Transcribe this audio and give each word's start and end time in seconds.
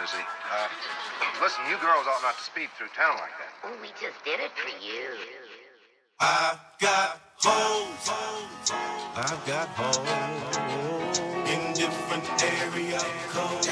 busy. 0.00 0.22
Uh, 0.52 0.68
listen, 1.42 1.62
you 1.68 1.76
girls 1.78 2.06
ought 2.06 2.22
not 2.22 2.36
to 2.36 2.44
speed 2.44 2.68
through 2.76 2.88
town 2.94 3.16
like 3.18 3.34
that. 3.38 3.52
Oh, 3.64 3.74
we 3.82 3.88
just 4.00 4.22
did 4.24 4.38
it 4.38 4.52
for 4.54 4.70
you. 4.78 5.18
I've 6.20 6.60
got 6.80 7.20
holes. 7.36 8.10
I've 9.16 9.46
got 9.46 9.68
holes 9.74 11.18
in 11.50 11.72
different 11.74 12.26
area 12.42 13.00
codes. 13.30 13.68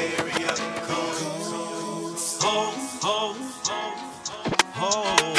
Area 0.00 0.54
codes. 0.88 2.42
Holes, 2.42 3.02
holes, 3.02 3.68
holes 4.72 5.33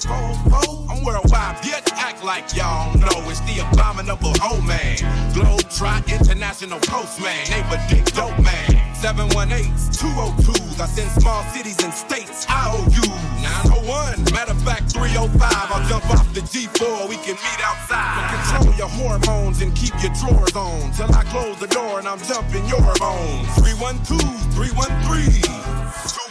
770 0.00 0.44
and 0.44 0.52
44. 0.52 0.86
I'm 0.90 1.04
worldwide, 1.04 1.56
bitch. 1.56 1.92
Act 1.94 2.24
like 2.24 2.54
y'all 2.54 2.94
know 2.98 3.30
it's 3.30 3.40
the 3.40 3.64
abominable 3.70 4.32
old 4.42 4.64
man. 4.66 4.98
Globe 5.34 5.68
Trot 5.70 6.10
International 6.10 6.78
Postman. 6.80 7.34
Neighbor 7.50 7.80
Dick 7.88 8.04
Dope 8.14 8.38
Man. 8.38 8.68
718s, 8.94 9.94
202s. 9.94 10.80
I 10.80 10.86
send 10.86 11.10
small 11.20 11.42
cities 11.54 11.82
and 11.82 11.92
states. 11.92 12.46
IOU 12.48 13.06
901. 13.42 14.34
Matter 14.34 14.52
of 14.52 14.62
fact, 14.62 14.92
305. 14.92 15.40
I'll 15.42 15.88
jump 15.88 16.08
off 16.10 16.32
the 16.34 16.40
G4. 16.40 17.08
We 17.08 17.16
can 17.16 17.34
meet 17.34 17.60
outside. 17.62 18.50
Control 18.50 18.74
your 18.74 18.88
hormones 18.88 19.62
and 19.62 19.74
keep 19.74 19.94
your 20.02 20.12
drawers 20.14 20.54
on. 20.54 20.92
Till 20.92 21.12
I 21.14 21.24
close 21.24 21.58
the 21.58 21.68
door 21.68 21.98
and 21.98 22.08
I'm 22.08 22.20
jumping 22.22 22.66
your 22.66 22.82
bones. 22.98 23.48
312, 23.62 24.54
313. 24.54 25.77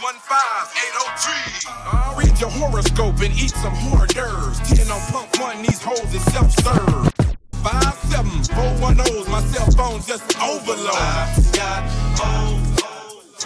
215-803. 0.08 1.68
I'll 1.92 2.16
read 2.16 2.40
your 2.40 2.48
horoscope 2.48 3.20
and 3.20 3.34
eat 3.34 3.50
some 3.50 3.74
hors 3.74 4.06
d'oeuvres. 4.06 4.58
10 4.60 4.90
on 4.90 5.00
pump 5.12 5.38
one, 5.38 5.60
these 5.60 5.82
hoes 5.82 6.14
is 6.14 6.24
self-serve. 6.32 7.12
57410's 7.52 9.28
my 9.28 9.42
cell 9.42 9.70
phone 9.72 10.00
just 10.00 10.34
overload. 10.40 10.94
I've 10.94 11.52
got 11.52 11.82
hoes. 12.16 13.44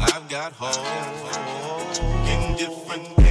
I've 0.00 0.28
got 0.28 0.52
hoes 0.52 1.98
in 2.28 2.56
different 2.58 3.23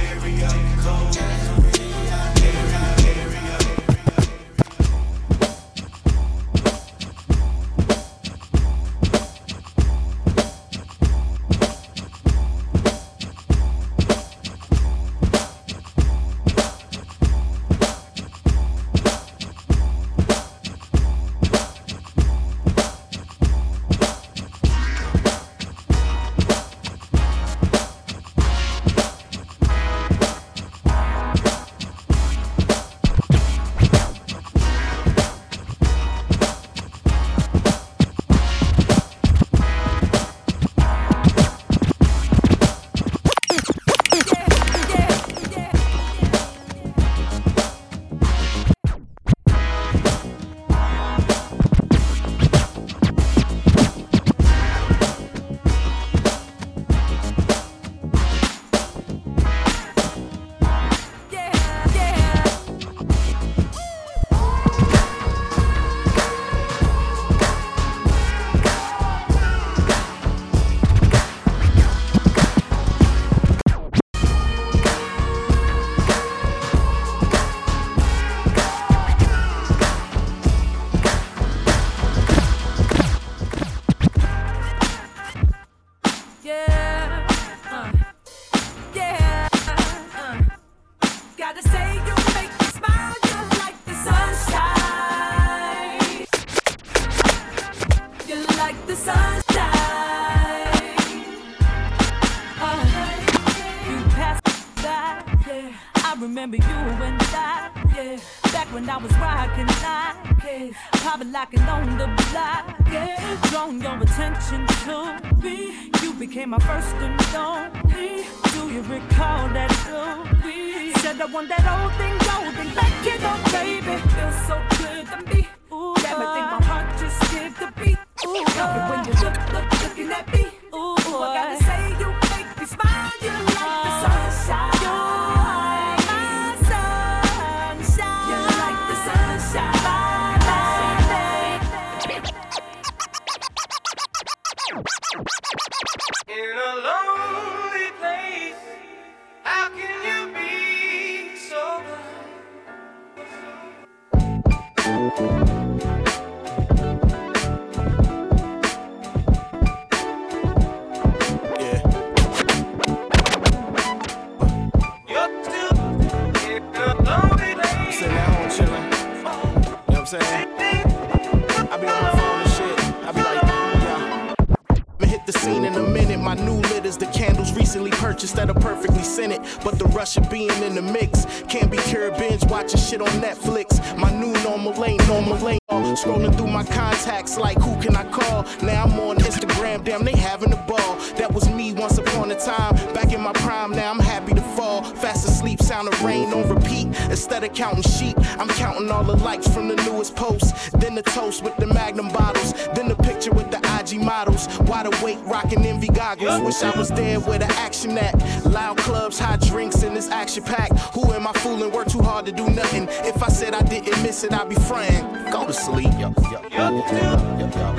the 176.96 177.06
candles 177.06 177.52
recently 177.52 177.90
purchased 177.90 178.36
that 178.36 178.50
are 178.50 178.60
perfectly 178.60 179.02
scented. 179.02 179.40
But 179.62 179.78
the 179.78 179.86
rush 179.86 180.16
of 180.16 180.30
being 180.30 180.50
in 180.62 180.74
the 180.74 180.82
mix 180.82 181.26
can't 181.48 181.70
be 181.70 181.78
cured. 181.78 182.16
Binge 182.16 182.44
watching 182.46 182.80
shit 182.80 183.00
on 183.00 183.08
Netflix. 183.20 183.96
My 183.96 184.10
new 184.12 184.32
normal 184.42 184.84
ain't 184.84 185.06
normal 185.06 185.48
ain't. 185.48 185.60
Scrolling 185.94 186.36
through 186.36 186.48
my 186.48 186.64
contacts 186.64 187.38
like 187.38 187.56
who 187.58 187.80
can 187.80 187.94
I 187.94 188.04
call? 188.10 188.44
Now 188.62 188.84
I'm 188.84 188.98
on 188.98 189.16
Instagram, 189.18 189.84
damn 189.84 190.04
they 190.04 190.16
having 190.16 190.52
a 190.52 190.56
ball. 190.66 190.96
That 191.16 191.32
was 191.32 191.48
me 191.50 191.72
once 191.72 191.98
upon 191.98 192.32
a 192.32 192.34
time, 192.34 192.74
back 192.92 193.12
in 193.12 193.20
my 193.20 193.32
prime. 193.32 193.70
Now 193.70 193.92
I'm 193.92 194.00
happy 194.00 194.34
to 194.34 194.42
fall 194.56 194.82
fast 194.82 195.28
asleep 195.28 195.43
sound 195.74 195.88
of 195.88 196.04
rain 196.04 196.32
on 196.32 196.48
repeat. 196.48 196.86
Instead 197.10 197.42
of 197.42 197.52
counting 197.52 197.82
sheep, 197.82 198.16
I'm 198.38 198.48
counting 198.48 198.88
all 198.92 199.02
the 199.02 199.16
likes 199.16 199.48
from 199.48 199.66
the 199.66 199.74
newest 199.86 200.14
post. 200.14 200.54
Then 200.78 200.94
the 200.94 201.02
toast 201.02 201.42
with 201.42 201.56
the 201.56 201.66
magnum 201.66 202.10
bottles. 202.10 202.52
Then 202.76 202.86
the 202.88 202.94
picture 202.94 203.32
with 203.32 203.50
the 203.50 203.58
IG 203.78 204.00
models. 204.00 204.46
Wide 204.60 204.86
awake, 204.86 205.18
rocking 205.24 205.66
envy 205.66 205.88
goggles. 205.88 206.40
Wish 206.42 206.62
I 206.62 206.78
was 206.78 206.90
there 206.90 207.18
where 207.18 207.40
the 207.40 207.50
action 207.66 207.98
at. 207.98 208.14
Loud 208.46 208.76
clubs, 208.78 209.18
hot 209.18 209.40
drinks, 209.40 209.82
and 209.82 209.96
this 209.96 210.08
action 210.10 210.44
pack. 210.44 210.70
Who 210.94 211.12
am 211.12 211.26
I 211.26 211.32
fooling? 211.32 211.72
Work 211.72 211.88
too 211.88 212.02
hard 212.02 212.24
to 212.26 212.32
do 212.32 212.48
nothing. 212.48 212.86
If 213.10 213.20
I 213.20 213.28
said 213.28 213.52
I 213.52 213.62
didn't 213.62 214.00
miss 214.04 214.22
it, 214.22 214.32
I'd 214.32 214.48
be 214.48 214.54
frontin'. 214.54 215.32
Go 215.32 215.44
to 215.44 215.52
sleep. 215.52 215.92
Yo, 215.98 216.14
yo, 216.30 216.40
yo, 216.52 216.70
yo, 216.86 217.24
yo, 217.38 217.74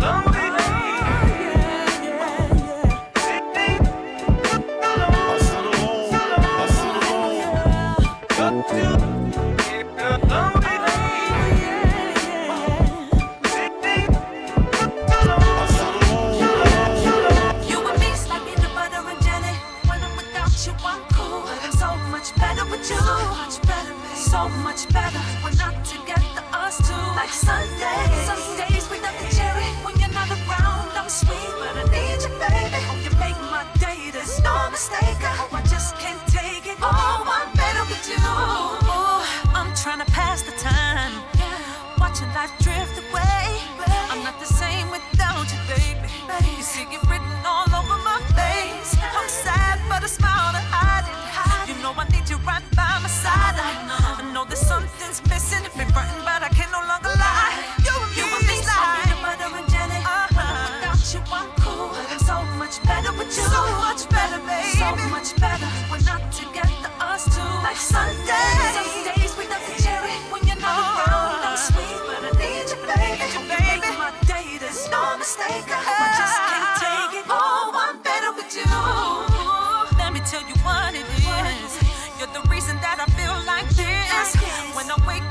yo. 0.00 0.55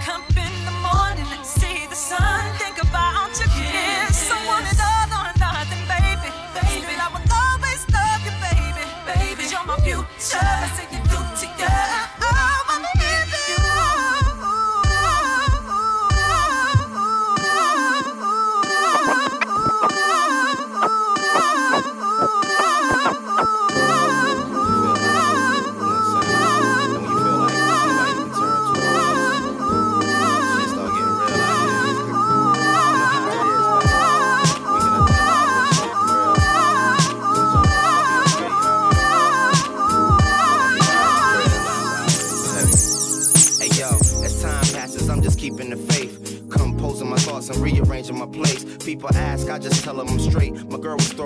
company. 0.05 0.74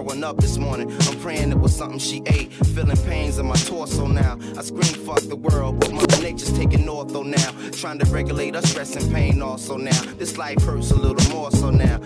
throwing 0.10 0.24
up 0.24 0.38
this 0.38 0.58
morning. 0.58 0.92
I'm 0.92 1.20
praying 1.20 1.52
it 1.52 1.60
was 1.60 1.76
something 1.76 2.00
she 2.00 2.24
ate. 2.26 2.52
Feeling 2.74 2.98
pains 3.06 3.38
in 3.38 3.46
my 3.46 3.56
torso 3.56 4.08
now. 4.08 4.40
I 4.58 4.62
scream, 4.64 5.06
fuck 5.06 5.22
the 5.22 5.36
world, 5.36 5.80
but 5.80 5.92
Mother 5.92 6.22
Nature's 6.22 6.52
taking 6.54 6.86
ortho 6.86 7.24
now. 7.24 7.72
Trying 7.72 8.00
to 8.00 8.06
regulate 8.06 8.56
our 8.56 8.62
stress 8.64 8.96
and 8.96 9.14
pain 9.14 9.42
also 9.42 9.78
now. 9.78 10.02
This 10.18 10.38
life 10.38 10.62
hurts 10.64 10.92
a 10.92 10.96
little 10.96 11.32
more 11.32 11.52
so 11.52 11.70
now. 11.70 11.99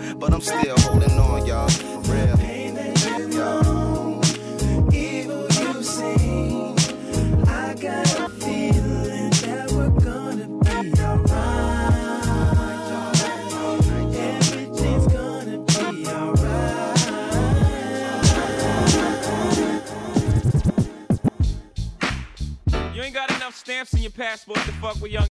Stamps 23.84 23.94
in 23.94 24.02
your 24.02 24.10
passport 24.10 24.58
to 24.58 24.72
fuck 24.72 25.00
with 25.00 25.12
young. 25.12 25.26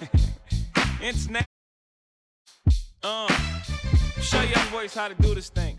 Internet. 1.02 1.46
Uh, 3.02 3.28
show 4.20 4.40
young 4.42 4.70
boys 4.70 4.94
how 4.94 5.08
to 5.08 5.14
do 5.14 5.34
this 5.34 5.48
thing. 5.50 5.76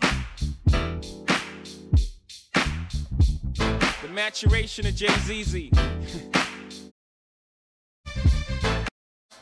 The 4.01 4.10
maturation 4.12 4.86
of 4.88 4.96
Jay 4.96 5.08
ZZ. 5.08 5.70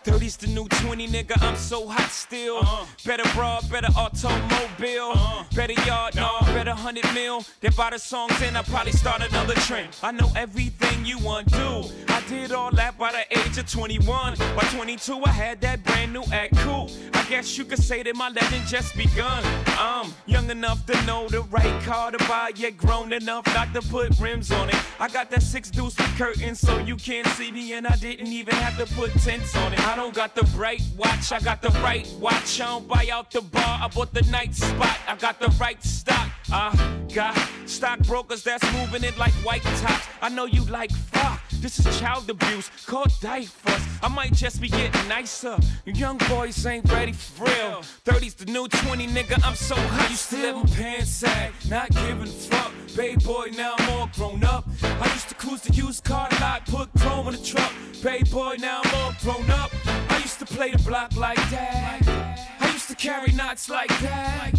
30's 0.03 0.37
the 0.37 0.47
new 0.47 0.67
20, 0.67 1.07
nigga. 1.07 1.41
I'm 1.41 1.55
so 1.55 1.87
hot 1.87 2.09
still. 2.09 2.57
Uh-huh. 2.57 2.85
Better 3.05 3.23
broad, 3.33 3.69
better 3.69 3.89
automobile. 3.95 5.45
Better 5.55 5.73
yard, 5.85 6.15
no, 6.15 6.39
better 6.41 6.71
100 6.71 7.13
mil. 7.13 7.45
They 7.59 7.69
buy 7.69 7.91
the 7.91 7.99
songs 7.99 8.33
and 8.41 8.57
I 8.57 8.63
probably 8.63 8.93
start 8.93 9.21
another 9.21 9.53
trend. 9.53 9.95
I 10.01 10.11
know 10.11 10.31
everything 10.35 11.05
you 11.05 11.19
want 11.19 11.49
to. 11.51 11.89
I 12.07 12.21
did 12.27 12.51
all 12.51 12.71
that 12.71 12.97
by 12.97 13.11
the 13.11 13.39
age 13.39 13.57
of 13.57 13.69
21. 13.69 14.37
By 14.37 14.63
22, 14.73 15.21
I 15.23 15.29
had 15.29 15.61
that 15.61 15.83
brand 15.83 16.13
new 16.13 16.23
act 16.31 16.57
cool. 16.57 16.89
I 17.13 17.23
guess 17.29 17.57
you 17.57 17.65
could 17.65 17.83
say 17.83 18.01
that 18.03 18.15
my 18.15 18.29
legend 18.29 18.65
just 18.67 18.95
begun. 18.95 19.43
I'm 19.67 20.11
young 20.25 20.49
enough 20.49 20.85
to 20.87 21.05
know 21.05 21.27
the 21.27 21.41
right 21.43 21.81
car 21.83 22.11
to 22.11 22.17
buy, 22.29 22.51
yet 22.55 22.77
grown 22.77 23.13
enough 23.13 23.45
not 23.53 23.73
to 23.73 23.81
put 23.81 24.19
rims 24.19 24.51
on 24.51 24.69
it. 24.69 24.75
I 24.99 25.07
got 25.07 25.29
that 25.31 25.43
six 25.43 25.69
deuce 25.69 25.97
with 25.97 26.17
curtains 26.17 26.59
so 26.59 26.77
you 26.79 26.95
can't 26.95 27.27
see 27.27 27.51
me, 27.51 27.73
and 27.73 27.85
I 27.85 27.95
didn't 27.97 28.27
even 28.27 28.55
have 28.55 28.77
to 28.77 28.95
put 28.95 29.11
tents 29.13 29.55
on 29.55 29.73
it. 29.73 29.79
I 29.91 29.95
don't 29.97 30.13
got 30.13 30.35
the 30.35 30.43
right 30.57 30.81
watch, 30.95 31.33
I 31.33 31.41
got 31.41 31.61
the 31.61 31.69
right 31.81 32.07
watch. 32.17 32.61
I 32.61 32.65
don't 32.65 32.87
buy 32.87 33.09
out 33.11 33.29
the 33.29 33.41
bar, 33.41 33.79
I 33.81 33.89
bought 33.89 34.13
the 34.13 34.21
night 34.31 34.55
spot. 34.55 34.97
I 35.05 35.17
got 35.17 35.37
the 35.37 35.49
right 35.59 35.83
stock. 35.83 36.29
I 36.49 36.73
got 37.13 37.37
stockbrokers 37.65 38.41
that's 38.41 38.63
moving 38.71 39.03
it 39.03 39.17
like 39.17 39.33
white 39.43 39.63
tops. 39.63 40.07
I 40.21 40.29
know 40.29 40.45
you 40.45 40.63
like 40.63 40.91
fuck. 40.91 41.40
This 41.61 41.77
is 41.77 41.99
child 41.99 42.27
abuse, 42.27 42.71
called 42.87 43.11
diapers. 43.21 43.83
I 44.01 44.07
might 44.07 44.33
just 44.33 44.59
be 44.59 44.67
getting 44.67 45.07
nicer. 45.07 45.55
You 45.85 45.93
young 45.93 46.17
boys 46.27 46.65
ain't 46.65 46.91
ready 46.91 47.13
for 47.13 47.43
real. 47.43 47.83
30's 48.03 48.33
the 48.33 48.45
new 48.45 48.67
20, 48.67 49.05
nigga. 49.05 49.39
I'm 49.45 49.53
so 49.53 49.75
high. 49.75 50.09
Used 50.09 50.31
to 50.31 50.37
live 50.37 50.55
in 50.55 50.67
pants 50.69 51.11
sag, 51.11 51.51
not 51.69 51.91
giving 51.91 52.23
a 52.23 52.25
fuck. 52.25 52.71
Bay 52.97 53.15
boy, 53.15 53.51
now 53.55 53.75
I'm 53.77 53.89
all 53.91 54.09
grown 54.15 54.43
up. 54.43 54.67
I 54.81 55.13
used 55.13 55.29
to 55.29 55.35
cruise 55.35 55.61
the 55.61 55.71
used 55.71 56.03
car 56.03 56.29
lot, 56.41 56.65
put 56.65 56.89
chrome 56.97 57.27
in 57.27 57.33
the 57.33 57.43
truck. 57.43 57.71
Bay 58.01 58.23
boy, 58.23 58.55
now 58.57 58.81
I'm 58.83 58.95
all 58.95 59.13
grown 59.21 59.47
up. 59.51 59.69
I 59.85 60.17
used 60.17 60.39
to 60.39 60.45
play 60.45 60.71
the 60.71 60.79
block 60.79 61.15
like 61.15 61.37
that. 61.51 62.47
I 62.59 62.71
used 62.71 62.87
to 62.87 62.95
carry 62.95 63.33
knots 63.33 63.69
like 63.69 63.89
that. 63.99 64.51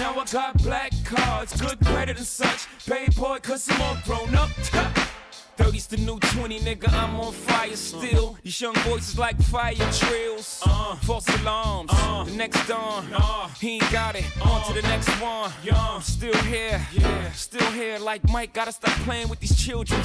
Now 0.00 0.20
I 0.20 0.24
got 0.30 0.62
black 0.62 0.92
cards, 1.02 1.58
good 1.58 1.80
credit 1.86 2.18
and 2.18 2.26
such. 2.26 2.66
Bay 2.86 3.08
boy, 3.16 3.38
cause 3.40 3.66
I'm 3.70 3.80
all 3.80 3.96
grown 4.04 4.34
up. 4.34 4.50
30's 5.56 5.86
the 5.86 5.96
new 5.98 6.18
20, 6.18 6.60
nigga. 6.60 6.92
I'm 6.92 7.18
on 7.20 7.32
fire 7.32 7.76
still. 7.76 8.36
These 8.42 8.60
young 8.60 8.74
boys 8.84 9.08
is 9.08 9.18
like 9.18 9.40
fire 9.42 9.74
drills. 9.74 10.62
Uh. 10.64 10.96
False 10.96 11.28
alarms. 11.40 11.90
Uh. 11.92 12.24
the 12.24 12.32
next 12.32 12.66
dawn. 12.66 13.04
He 13.60 13.74
ain't 13.74 13.90
got 13.92 14.15
it. 14.15 14.15
On 14.42 14.66
to 14.66 14.72
the 14.74 14.82
next 14.82 15.08
one. 15.20 15.52
I'm 15.72 16.02
still 16.02 16.36
here. 16.42 16.80
Yeah. 16.92 17.32
Still 17.32 17.70
here. 17.72 17.98
Like 17.98 18.28
Mike, 18.30 18.52
gotta 18.52 18.72
stop 18.72 18.92
playing 19.04 19.28
with 19.28 19.40
these 19.40 19.56
children. 19.56 20.00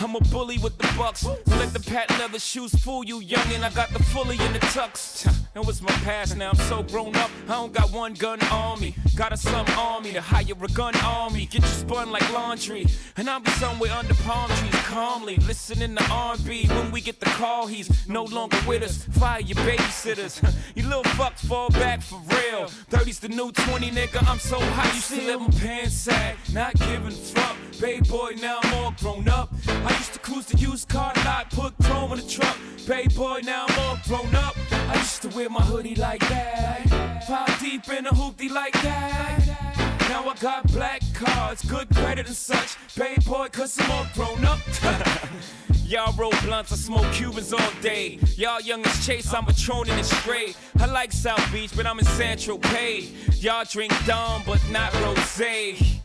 I'm 0.00 0.14
a 0.14 0.20
bully 0.20 0.58
with 0.58 0.76
the 0.78 0.92
bucks. 0.96 1.24
Let 1.24 1.72
the 1.72 1.80
patent 1.80 2.18
leather 2.18 2.38
shoes 2.38 2.74
fool 2.74 3.04
you, 3.04 3.20
youngin'. 3.20 3.62
I 3.62 3.70
got 3.70 3.90
the 3.90 4.02
fully 4.02 4.36
in 4.44 4.52
the 4.52 4.60
tux. 4.60 5.24
That 5.54 5.66
was 5.66 5.82
my 5.82 5.92
past. 6.04 6.36
Now 6.36 6.50
I'm 6.50 6.56
so 6.56 6.82
grown 6.82 7.16
up. 7.16 7.30
I 7.48 7.52
don't 7.52 7.72
got 7.72 7.90
one 7.92 8.14
gun 8.14 8.40
on 8.46 8.80
me. 8.80 8.94
Got 9.16 9.32
a 9.32 9.36
some 9.36 9.66
army 9.76 10.12
to 10.12 10.20
hire 10.20 10.54
a 10.62 10.68
gun 10.68 10.94
army. 10.96 11.46
Get 11.46 11.62
you 11.62 11.68
spun 11.68 12.10
like 12.10 12.32
laundry. 12.32 12.86
And 13.16 13.28
I'll 13.28 13.40
be 13.40 13.50
somewhere 13.52 13.92
under 13.92 14.14
palm 14.14 14.48
trees 14.50 14.80
calmly 14.86 15.36
listening 15.36 15.96
to 15.96 16.04
R&B. 16.10 16.66
When 16.68 16.90
we 16.90 17.00
get 17.00 17.20
the 17.20 17.26
call, 17.26 17.66
he's 17.66 18.08
no 18.08 18.24
longer 18.24 18.58
with 18.66 18.82
us. 18.82 19.04
Fire 19.18 19.40
your 19.40 19.56
babysitters. 19.58 20.34
you 20.74 20.84
little 20.84 21.04
fucks 21.18 21.46
fall 21.46 21.70
back 21.70 22.00
for 22.00 22.20
real. 22.28 22.66
30's 22.90 23.20
the 23.20 23.28
new 23.28 23.52
20, 23.52 23.69
nigga. 23.78 24.26
I'm 24.28 24.38
so 24.38 24.58
hot. 24.58 24.94
you 24.94 25.00
still 25.00 25.26
let 25.26 25.40
my 25.40 25.60
pants 25.60 25.94
sag. 25.94 26.36
Not 26.52 26.74
giving 26.74 27.10
fuck. 27.10 27.56
Bay 27.80 28.00
boy, 28.00 28.34
now 28.40 28.58
I'm 28.62 28.74
all 28.74 28.94
grown 29.00 29.28
up. 29.28 29.52
I 29.68 29.96
used 29.96 30.12
to 30.12 30.18
cruise 30.18 30.46
the 30.46 30.58
used 30.58 30.88
car 30.88 31.12
lot, 31.24 31.50
put 31.50 31.72
chrome 31.82 32.12
in 32.12 32.18
the 32.18 32.26
truck. 32.26 32.56
Bay 32.86 33.06
boy, 33.08 33.40
now 33.44 33.66
I'm 33.68 33.78
all 33.78 33.98
grown 34.06 34.34
up. 34.34 34.54
I 34.72 34.96
used 34.96 35.22
to 35.22 35.28
wear 35.28 35.48
my 35.48 35.62
hoodie 35.62 35.94
like 35.94 36.20
that. 36.28 37.24
Five 37.26 37.60
deep 37.60 37.88
in 37.88 38.06
a 38.06 38.10
hoopty 38.10 38.50
like 38.50 38.74
that. 38.82 39.46
Now 40.08 40.28
I 40.28 40.34
got 40.34 40.66
black 40.72 41.02
cards, 41.14 41.64
good 41.64 41.88
credit 41.94 42.26
and 42.26 42.36
such. 42.36 42.76
Bay 42.96 43.16
boy, 43.24 43.48
cause 43.50 43.78
I'm 43.80 43.90
all 43.90 44.06
grown 44.14 44.44
up. 44.44 44.58
Y'all 45.90 46.14
roll 46.16 46.30
blunts, 46.44 46.70
I 46.70 46.76
smoke 46.76 47.12
Cubans 47.12 47.52
all 47.52 47.72
day. 47.82 48.20
Y'all 48.36 48.60
young 48.60 48.86
as 48.86 49.04
Chase, 49.04 49.34
I'm 49.34 49.42
patroning 49.42 49.98
it 49.98 50.04
straight. 50.04 50.56
I 50.78 50.86
like 50.86 51.10
South 51.10 51.44
Beach, 51.52 51.72
but 51.74 51.84
I'm 51.84 51.98
in 51.98 52.04
Saint-Tropez. 52.04 53.42
Y'all 53.42 53.64
drink 53.68 53.92
Dom, 54.06 54.44
but 54.46 54.60
not 54.70 54.92
Rosé. 54.92 56.00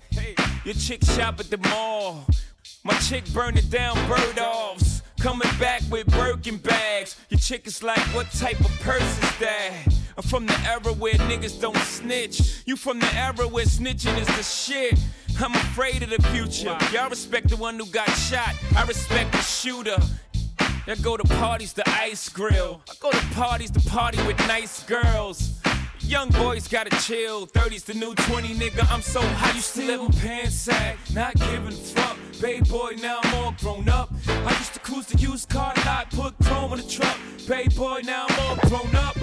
Your 0.64 0.74
chick 0.74 1.04
shop 1.04 1.40
at 1.40 1.52
the 1.52 1.60
mall. 1.70 2.26
My 2.84 2.96
chick 2.96 3.32
burn 3.32 3.58
it 3.58 3.70
down, 3.70 3.96
Bergdorf's. 4.10 5.04
Coming 5.20 5.50
back 5.60 5.82
with 5.90 6.08
Birkin 6.08 6.58
bags. 6.58 7.16
Your 7.30 7.40
chick 7.40 7.66
is 7.68 7.82
like, 7.82 8.00
what 8.14 8.30
type 8.32 8.60
of 8.60 8.80
purse 8.82 9.02
is 9.02 9.38
that? 9.40 9.72
I'm 10.18 10.24
from 10.24 10.46
the 10.46 10.58
era 10.68 10.94
where 10.94 11.14
niggas 11.14 11.60
don't 11.60 11.78
snitch. 11.78 12.64
You 12.66 12.76
from 12.76 13.00
the 13.00 13.14
era 13.16 13.48
where 13.48 13.66
snitching 13.66 14.18
is 14.20 14.28
the 14.28 14.44
shit. 14.44 15.00
I'm 15.40 15.54
afraid 15.54 16.04
of 16.04 16.10
the 16.12 16.22
future. 16.30 16.78
Y'all 16.94 17.10
respect 17.10 17.50
the 17.50 17.58
one 17.58 17.78
who 17.78 17.86
got 17.88 18.08
shot. 18.10 18.56
I 18.76 18.86
respect 18.86 19.32
the 19.32 19.42
shooter. 19.42 19.98
I 20.88 20.96
go 21.02 21.18
to 21.18 21.24
parties, 21.36 21.74
the 21.74 21.88
ice 21.90 22.30
grill. 22.30 22.82
I 22.90 22.94
go 23.00 23.12
to 23.12 23.26
parties, 23.34 23.72
to 23.72 23.80
party 23.90 24.20
with 24.28 24.38
nice 24.48 24.84
girls. 24.84 25.60
Young 26.02 26.30
boys 26.30 26.68
gotta 26.68 26.96
chill. 27.02 27.48
30's 27.48 27.84
the 27.84 27.96
new 27.96 28.14
20, 28.14 28.50
nigga. 28.54 28.90
I'm 28.92 29.02
so 29.02 29.22
high, 29.22 29.56
you 29.56 29.62
still 29.62 30.04
my 30.08 30.16
pants 30.20 30.56
sag. 30.56 30.98
Not 31.14 31.34
giving 31.34 31.70
a 31.70 31.72
fuck. 31.72 32.18
Bay 32.46 32.62
boy, 32.62 32.94
now 33.02 33.22
I'm 33.24 33.44
all 33.44 33.56
grown 33.60 33.90
up. 33.90 34.14
I 34.28 34.52
used 34.60 34.76
to 34.76 34.80
cruise 34.80 35.08
the 35.08 35.18
used 35.18 35.50
car 35.50 35.74
lot, 35.84 36.12
put 36.12 36.36
chrome 36.44 36.74
in 36.74 36.78
the 36.78 36.88
truck. 36.88 37.18
Bay 37.48 37.68
boy, 37.76 38.02
now 38.06 38.28
I'm 38.30 38.40
all 38.40 38.56
grown 38.70 38.96
up. 38.96 39.18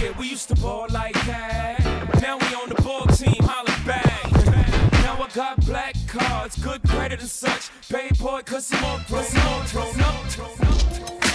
Yeah, 0.00 0.16
we 0.16 0.28
used 0.28 0.46
to 0.50 0.54
ball 0.54 0.86
like 0.90 1.14
that. 1.26 1.80
Now 2.22 2.38
we 2.38 2.46
on 2.54 2.68
the 2.68 2.80
ball 2.80 3.04
team, 3.06 3.42
holla 3.42 3.74
back. 3.84 4.32
Now 5.02 5.20
I 5.20 5.28
got 5.34 5.66
black 5.66 5.96
cards, 6.06 6.56
good 6.62 6.80
credit 6.88 7.18
and 7.18 7.28
such. 7.28 7.68
Bay 7.90 8.10
boy, 8.16 8.42
cause 8.46 8.72
I'm 8.72 8.84
all 8.84 9.00
grown 9.08 9.24
up. 9.24 9.70
Grown 9.72 10.00
up. 10.00 10.36
Grown 10.36 10.60
up. 10.60 11.27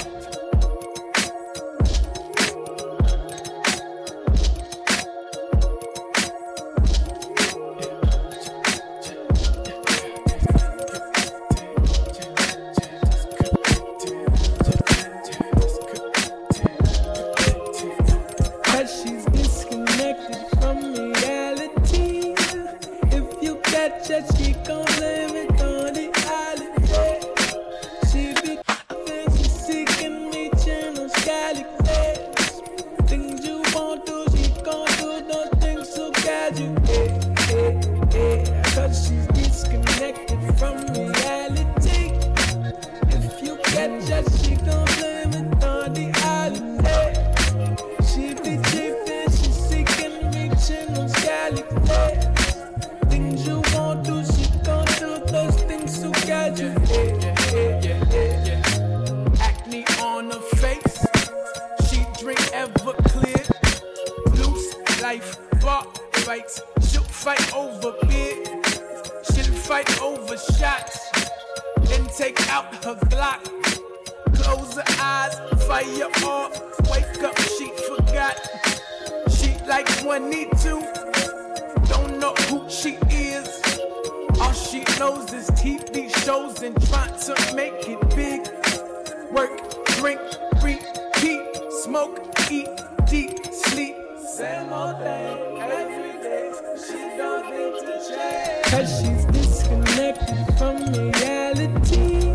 Smoke, 91.83 92.17
eat, 92.49 92.69
deep, 93.09 93.45
sleep. 93.51 93.97
Same 94.17 94.71
old 94.71 94.97
thing 94.99 95.57
every 95.59 96.13
day. 96.23 96.51
She 96.77 96.99
don't 97.17 97.45
need 97.51 97.75
to 97.87 97.95
change. 98.07 98.65
Cause 98.71 98.89
she's 98.99 99.25
disconnected 99.25 100.57
from 100.57 100.77
reality. 100.93 102.31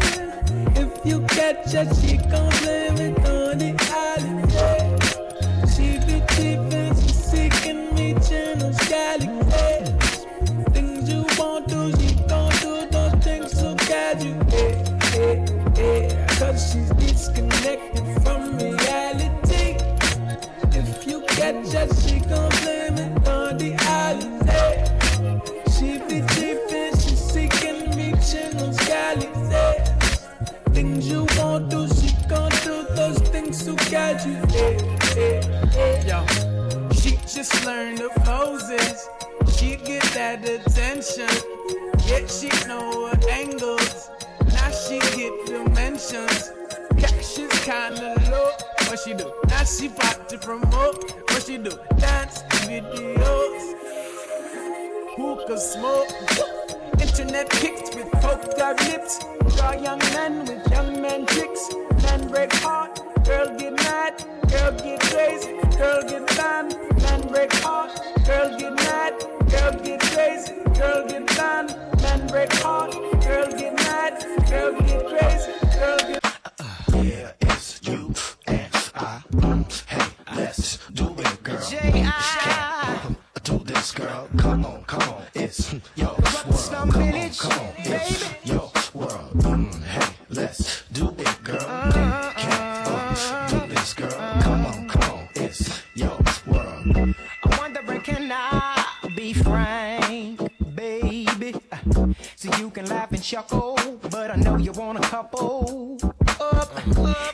If 0.82 0.90
you 1.06 1.20
catch 1.28 1.72
her, 1.72 1.86
she 1.94 2.18
gon' 2.18 2.52
blame 2.60 2.98
it 2.98 3.18
on 3.26 3.58
the 3.58 3.72
she 51.48 51.56
do? 51.56 51.70
Dance 51.96 52.42
videos. 52.68 53.62
Hookah 55.16 55.58
smoke. 55.58 56.12
Internet 57.00 57.48
pics 57.48 57.96
with 57.96 58.10
polka 58.20 58.62
out 58.62 58.78
lips. 58.88 59.24
Draw 59.56 59.72
young 59.80 59.98
men 60.12 60.44
with 60.44 60.70
young 60.70 61.00
men 61.00 61.24
tricks. 61.24 61.70
Men 62.02 62.28
break 62.28 62.52
heart, 62.56 63.00
girl 63.24 63.48
get 63.56 63.72
mad, 63.72 64.14
girl 64.50 64.72
get 64.72 65.00
crazy, 65.00 65.52
girl 65.78 66.02
get 66.02 66.26
banned. 66.36 66.76
Men 67.00 67.20
break 67.28 67.52
heart, 67.64 67.92
girl 68.26 68.50
get 68.58 68.74
mad, 68.74 69.14
girl 69.48 69.72
get 69.82 70.00
crazy, 70.00 70.52
girl 70.78 71.08
get 71.08 71.26
banned. 71.28 71.74
Men 72.02 72.26
break 72.26 72.52
heart, 72.64 72.92
girl 73.24 73.48
get 73.56 73.74
mad, 73.74 74.14
girl 74.50 74.72
get 74.72 74.87
Do 93.48 93.66
this, 93.66 93.94
girl. 93.94 94.10
Come 94.10 94.66
on, 94.66 94.88
come 94.88 95.10
on. 95.10 95.28
It's 95.34 95.82
your 95.94 96.16
world. 96.46 97.14
I 97.44 97.58
wonder, 97.58 97.82
can 98.00 98.30
I 98.32 98.84
be 99.16 99.32
frank, 99.32 100.40
baby? 100.74 101.54
So 102.36 102.56
you 102.58 102.70
can 102.70 102.86
laugh 102.86 103.10
and 103.10 103.22
chuckle, 103.22 103.76
but 104.10 104.30
I 104.30 104.36
know 104.36 104.56
you 104.56 104.70
want 104.72 104.98
a 104.98 105.02
couple. 105.02 105.98
Up, 106.40 106.70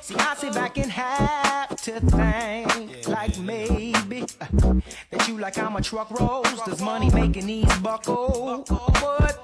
see, 0.01 0.15
I 0.17 0.35
sit 0.39 0.55
back 0.55 0.79
and 0.79 0.91
have 0.91 1.77
to 1.83 2.01
think, 2.01 3.07
like 3.07 3.39
maybe 3.39 4.25
that 5.11 5.29
you 5.29 5.39
like 5.39 5.57
how 5.57 5.69
my 5.69 5.81
truck 5.81 6.11
rolls. 6.19 6.63
Does 6.65 6.81
money 6.81 7.11
making 7.11 7.47
these 7.47 7.79
buckle? 7.81 8.65
But 9.01 9.39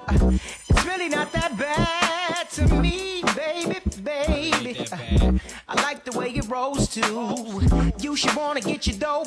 You 8.11 8.35
wanna 8.35 8.59
get 8.59 8.85
your 8.87 8.97
dough, 8.97 9.23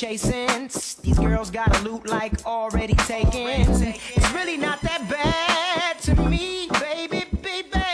since 0.00 0.94
these 0.94 1.18
girls 1.18 1.50
got 1.50 1.76
a 1.78 1.82
loot 1.82 2.08
like 2.08 2.46
already 2.46 2.94
taken. 2.94 3.30
It's 3.36 4.32
really 4.32 4.56
not 4.56 4.80
that 4.80 5.06
bad 5.10 5.98
to 6.04 6.14
me, 6.26 6.70
baby, 6.80 7.26
baby. 7.42 7.84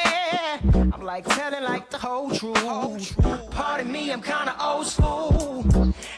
I'm 0.73 1.03
like 1.03 1.25
telling 1.27 1.64
like 1.64 1.90
the 1.90 1.99
whole 1.99 2.31
truth. 2.31 3.16
Pardon 3.51 3.90
me, 3.90 4.12
I'm 4.12 4.23
kinda 4.23 4.55
old 4.62 4.87
school. 4.87 5.66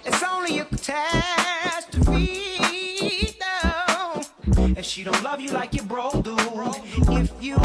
It's 0.05 0.23
only 0.23 0.59
a 0.59 0.67
catastrophe, 0.67 2.19
though. 3.41 4.21
If 4.77 4.85
she 4.85 5.05
don't 5.05 5.23
love 5.23 5.41
you 5.41 5.53
like 5.53 5.73
your 5.73 5.87
bro 5.87 6.11
do, 6.21 6.37
if 7.17 7.33
you 7.43 7.57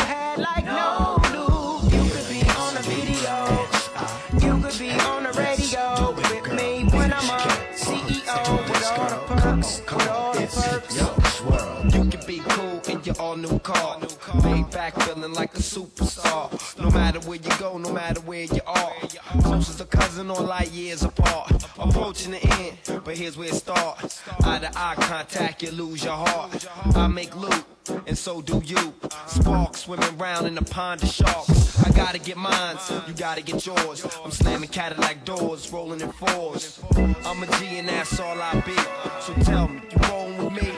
superstar. 15.63 16.52
No 16.78 16.91
matter 16.91 17.19
where 17.21 17.38
you 17.38 17.58
go, 17.58 17.78
no 17.78 17.91
matter 17.91 18.21
where 18.21 18.43
you 18.43 18.62
are. 18.67 18.93
Close 19.41 19.69
as 19.69 19.82
a 19.82 19.86
cousin 19.86 20.30
or 20.30 20.41
light 20.41 20.71
years 20.71 21.04
apart. 21.04 21.52
Approaching 21.80 22.32
the 22.32 22.43
end, 22.43 23.02
but 23.04 23.17
here's 23.17 23.38
where 23.38 23.47
it 23.47 23.56
starts. 23.56 24.21
Eye 24.43 24.60
to 24.60 24.71
eye 24.76 24.95
contact, 24.97 25.63
you 25.63 25.71
lose 25.71 26.04
your 26.04 26.15
heart. 26.15 26.67
I 26.95 27.08
make 27.08 27.36
loot. 27.36 27.63
And 28.08 28.17
so 28.17 28.41
do 28.41 28.62
you. 28.63 28.93
Sparks 29.28 29.82
swimming 29.82 30.17
round 30.17 30.47
in 30.47 30.56
the 30.56 30.63
pond 30.63 31.04
of 31.04 31.10
sharks. 31.10 31.84
I 31.86 31.91
gotta 31.91 32.19
get 32.19 32.38
mine, 32.38 32.78
you 33.08 33.13
gotta 33.13 33.41
get 33.41 33.65
yours. 33.65 34.06
I'm 34.23 34.32
slamming 34.32 34.69
Cadillac 34.69 35.26
doors, 35.26 35.71
rolling 35.71 36.02
in 36.02 36.12
fours. 36.12 36.80
I'm 37.26 37.41
a 37.43 37.47
G 37.58 37.80
and 37.80 37.88
that's 37.88 38.19
all 38.19 38.41
I 38.41 38.60
be. 38.62 38.76
So 39.21 39.34
tell 39.43 39.67
me, 39.67 39.82
you 39.89 40.10
rolling 40.10 40.43
with 40.43 40.54
me? 40.63 40.71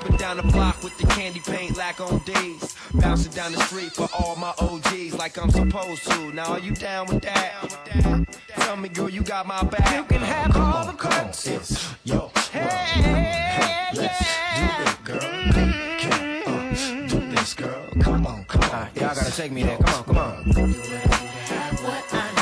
Dipping 0.00 0.16
down 0.16 0.36
the 0.38 0.42
block 0.44 0.82
with 0.82 0.96
the 0.96 1.06
candy 1.08 1.40
paint 1.40 1.76
lack 1.76 2.00
on 2.00 2.18
days. 2.20 2.74
Bouncing 2.94 3.32
down 3.32 3.52
the 3.52 3.60
street 3.64 3.92
for 3.92 4.08
all 4.18 4.34
my 4.36 4.54
OGs 4.58 5.14
like 5.18 5.36
I'm 5.38 5.50
supposed 5.50 6.04
to. 6.10 6.32
Now 6.32 6.52
are 6.52 6.58
you 6.58 6.72
down 6.72 7.06
with 7.06 7.22
that? 7.22 8.38
Tell 8.56 8.76
me, 8.76 8.88
girl, 8.88 9.10
you 9.10 9.22
got 9.22 9.46
my 9.46 9.62
back. 9.62 9.94
You 9.94 10.04
can 10.04 10.20
have 10.22 10.56
all 10.56 10.86
the 10.86 10.92
perks. 10.94 11.46
It's 11.46 11.92
yo. 12.04 12.30
Hey, 12.50 13.90
Let's 13.94 14.18
do 14.56 14.64
it, 14.90 15.04
girl. 15.04 15.20
Can, 15.98 16.42
uh, 16.46 17.08
do 17.08 17.30
this, 17.30 17.52
girl. 17.54 17.86
Come 18.00 18.26
on, 18.26 18.44
come 18.44 18.62
on. 18.70 18.88
Y'all 18.94 19.14
gotta 19.14 19.36
take 19.36 19.52
me 19.52 19.64
there. 19.64 19.76
Come 19.78 19.94
on, 19.94 20.04
come 20.04 20.18
on. 20.18 20.34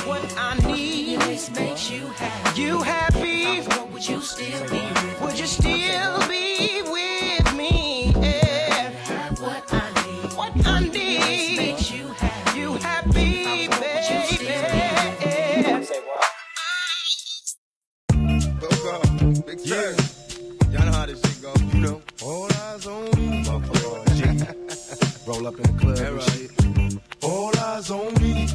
What 0.07 0.35
I 0.39 0.59
need 0.67 1.19
makes 1.19 1.91
you 1.91 2.07
happy. 2.07 2.61
You 2.61 2.83
happy? 2.83 3.63
Would 3.93 4.09
you 4.09 4.21
still 4.21 4.71
be? 4.71 4.88
Big 19.49 19.61
yeah. 19.65 19.97
Y'all 20.71 20.85
know 20.85 20.93
how 20.93 21.07
this 21.07 21.23
shit 21.23 21.41
go. 21.41 21.55
You 21.73 21.81
know. 21.81 22.03
All 22.23 22.53
eyes 22.53 22.87
on 22.87 23.05
me. 23.17 23.43
Motherfucker. 23.45 25.27
Roll 25.27 25.47
up 25.47 25.55
in 25.55 25.63
the 25.63 25.73
club 25.81 25.99
and 25.99 26.23
shit. 26.23 26.51
All 27.23 27.57
eyes 27.57 27.91
on 27.91 28.13
me. 28.21 28.47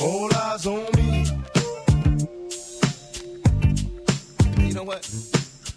All 0.00 0.34
eyes 0.34 0.66
on 0.66 0.84
me. 0.96 1.24
You 4.66 4.74
know 4.74 4.82
what? 4.82 5.08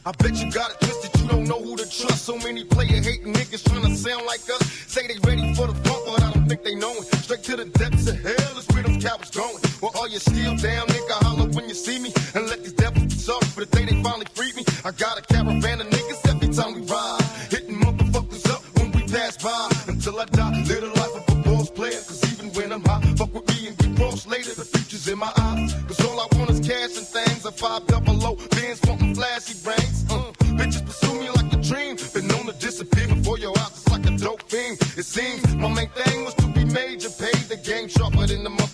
I 0.07 0.11
bet 0.13 0.35
you 0.35 0.51
got 0.51 0.71
it 0.71 0.79
twisted, 0.81 1.21
you 1.21 1.27
don't 1.27 1.45
know 1.47 1.61
who 1.61 1.75
to 1.75 1.83
trust. 1.83 2.25
So 2.25 2.37
many 2.37 2.63
player 2.63 3.01
hating 3.01 3.33
niggas 3.33 3.63
trying 3.69 3.83
to 3.83 3.95
sound 3.95 4.25
like 4.25 4.41
us. 4.49 4.63
Say 4.87 5.05
they 5.07 5.19
ready 5.27 5.53
for 5.53 5.67
the 5.67 5.75
funk, 5.75 6.05
but 6.05 6.23
I 6.23 6.31
don't 6.31 6.47
think 6.47 6.63
they 6.63 6.73
know 6.75 6.91
it. 6.93 7.05
Straight 7.23 7.43
to 7.43 7.55
the 7.55 7.65
depths 7.65 8.07
of 8.07 8.19
hell 8.19 8.57
is 8.57 8.67
where 8.69 8.83
them 8.83 8.99
cowards 8.99 9.29
going. 9.29 9.57
Well, 9.81 9.91
are 9.99 10.07
you 10.07 10.19
still 10.19 10.55
down, 10.57 10.87
nigga? 10.87 11.04
You 11.75 11.81
see 11.81 11.99
me. 11.99 12.13
And 12.33 12.47
let 12.47 12.63
these 12.63 12.71
devils 12.71 13.03
be 13.03 13.19
sorry 13.19 13.45
for 13.47 13.65
the 13.65 13.65
day 13.65 13.83
they 13.83 14.01
finally 14.01 14.27
freed 14.33 14.55
me. 14.55 14.63
I 14.85 14.91
got 14.91 15.19
a 15.19 15.21
caravan 15.21 15.81
of 15.81 15.87
niggas 15.87 16.21
every 16.31 16.47
time 16.55 16.73
we 16.73 16.81
ride. 16.87 17.21
Hitting 17.51 17.75
motherfuckers 17.81 18.49
up 18.49 18.63
when 18.79 18.93
we 18.93 19.03
pass 19.11 19.35
by. 19.35 19.67
Until 19.89 20.17
I 20.21 20.23
die, 20.23 20.63
live 20.69 20.81
the 20.87 20.91
life 20.95 21.15
of 21.19 21.35
a 21.35 21.41
boss 21.43 21.69
player. 21.69 21.99
Cause 22.07 22.23
even 22.31 22.47
when 22.53 22.71
I'm 22.71 22.81
high, 22.85 23.01
fuck 23.19 23.33
with 23.33 23.45
me 23.49 23.67
and 23.67 23.77
get 23.77 23.93
cross 23.97 24.25
later. 24.25 24.55
The 24.55 24.63
future's 24.63 25.05
in 25.09 25.19
my 25.19 25.31
eyes. 25.35 25.73
Cause 25.87 25.99
all 26.07 26.17
I 26.17 26.27
want 26.37 26.49
is 26.51 26.61
cash 26.61 26.95
and 26.95 27.07
things. 27.07 27.43
A 27.43 27.51
five 27.51 27.85
double 27.87 28.23
O, 28.23 28.35
bands 28.55 28.79
wanting 28.87 29.13
flashy 29.13 29.55
rings. 29.67 30.05
Uh, 30.09 30.31
bitches 30.55 30.85
pursue 30.85 31.19
me 31.19 31.29
like 31.29 31.51
a 31.51 31.57
dream. 31.57 31.97
Been 32.13 32.27
known 32.27 32.45
to 32.45 32.53
disappear 32.53 33.09
before 33.09 33.37
your 33.37 33.51
eyes. 33.59 33.75
It's 33.75 33.89
like 33.91 34.05
a 34.05 34.15
dope 34.15 34.43
thing. 34.43 34.77
It 34.95 35.03
seems 35.03 35.43
my 35.57 35.67
main 35.67 35.89
thing 35.89 36.23
was 36.23 36.35
to 36.35 36.47
be 36.55 36.63
major. 36.63 37.09
Paid 37.09 37.51
the 37.51 37.57
game 37.57 37.89
sharper 37.89 38.27
than 38.27 38.45
the 38.45 38.49
motherfucking 38.49 38.64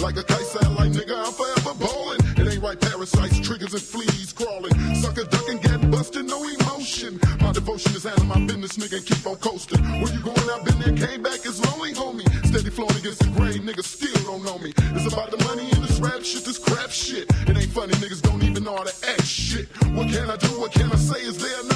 Like 0.00 0.16
a 0.16 0.22
kite 0.22 0.46
satellite, 0.46 0.92
nigga, 0.92 1.16
I'm 1.16 1.32
forever 1.32 1.74
ballin'. 1.78 2.20
It 2.38 2.52
ain't 2.52 2.62
right, 2.62 2.80
parasites, 2.80 3.40
triggers, 3.40 3.74
and 3.74 3.82
fleas 3.82 4.32
crawling. 4.32 4.72
Sucker 4.94 5.24
ducking, 5.24 5.58
get 5.58 5.90
busted, 5.90 6.26
no 6.26 6.42
emotion. 6.42 7.20
My 7.40 7.52
devotion 7.52 7.94
is 7.94 8.04
handling 8.04 8.28
my 8.28 8.40
business, 8.46 8.76
nigga, 8.78 9.04
keep 9.04 9.26
on 9.26 9.36
coasting. 9.36 9.82
Where 10.00 10.12
you 10.12 10.20
going? 10.20 10.48
I've 10.50 10.64
been 10.64 10.78
there, 10.80 11.08
came 11.08 11.22
back, 11.22 11.40
it's 11.44 11.60
lonely, 11.66 11.92
homie. 11.92 12.28
Steady 12.46 12.70
flowing 12.70 12.96
against 12.96 13.20
the 13.20 13.30
grain, 13.36 13.62
niggas 13.66 13.84
still 13.84 14.22
don't 14.24 14.44
know 14.44 14.58
me. 14.58 14.72
It's 14.96 15.12
about 15.12 15.30
the 15.30 15.42
money 15.44 15.68
and 15.70 15.84
this 15.84 16.00
rap 16.00 16.22
shit, 16.22 16.44
this 16.44 16.58
crap 16.58 16.90
shit. 16.90 17.30
It 17.48 17.56
ain't 17.56 17.70
funny, 17.72 17.92
niggas 17.94 18.22
don't 18.22 18.42
even 18.42 18.64
know 18.64 18.76
how 18.76 18.84
to 18.84 18.94
act 19.10 19.24
shit. 19.24 19.68
What 19.94 20.08
can 20.08 20.30
I 20.30 20.36
do? 20.36 20.48
What 20.60 20.72
can 20.72 20.90
I 20.90 20.96
say? 20.96 21.20
Is 21.20 21.38
there 21.38 21.69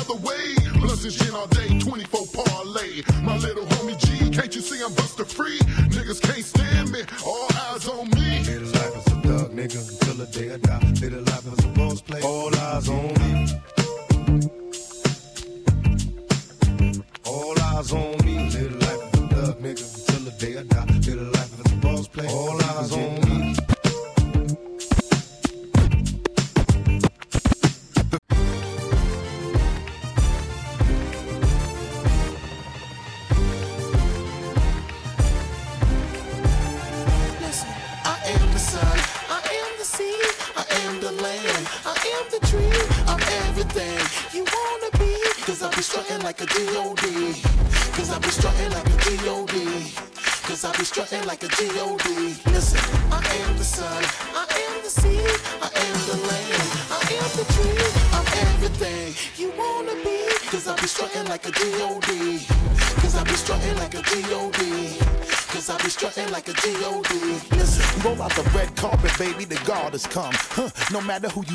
matter 71.14 71.29
who 71.29 71.44
you 71.46 71.54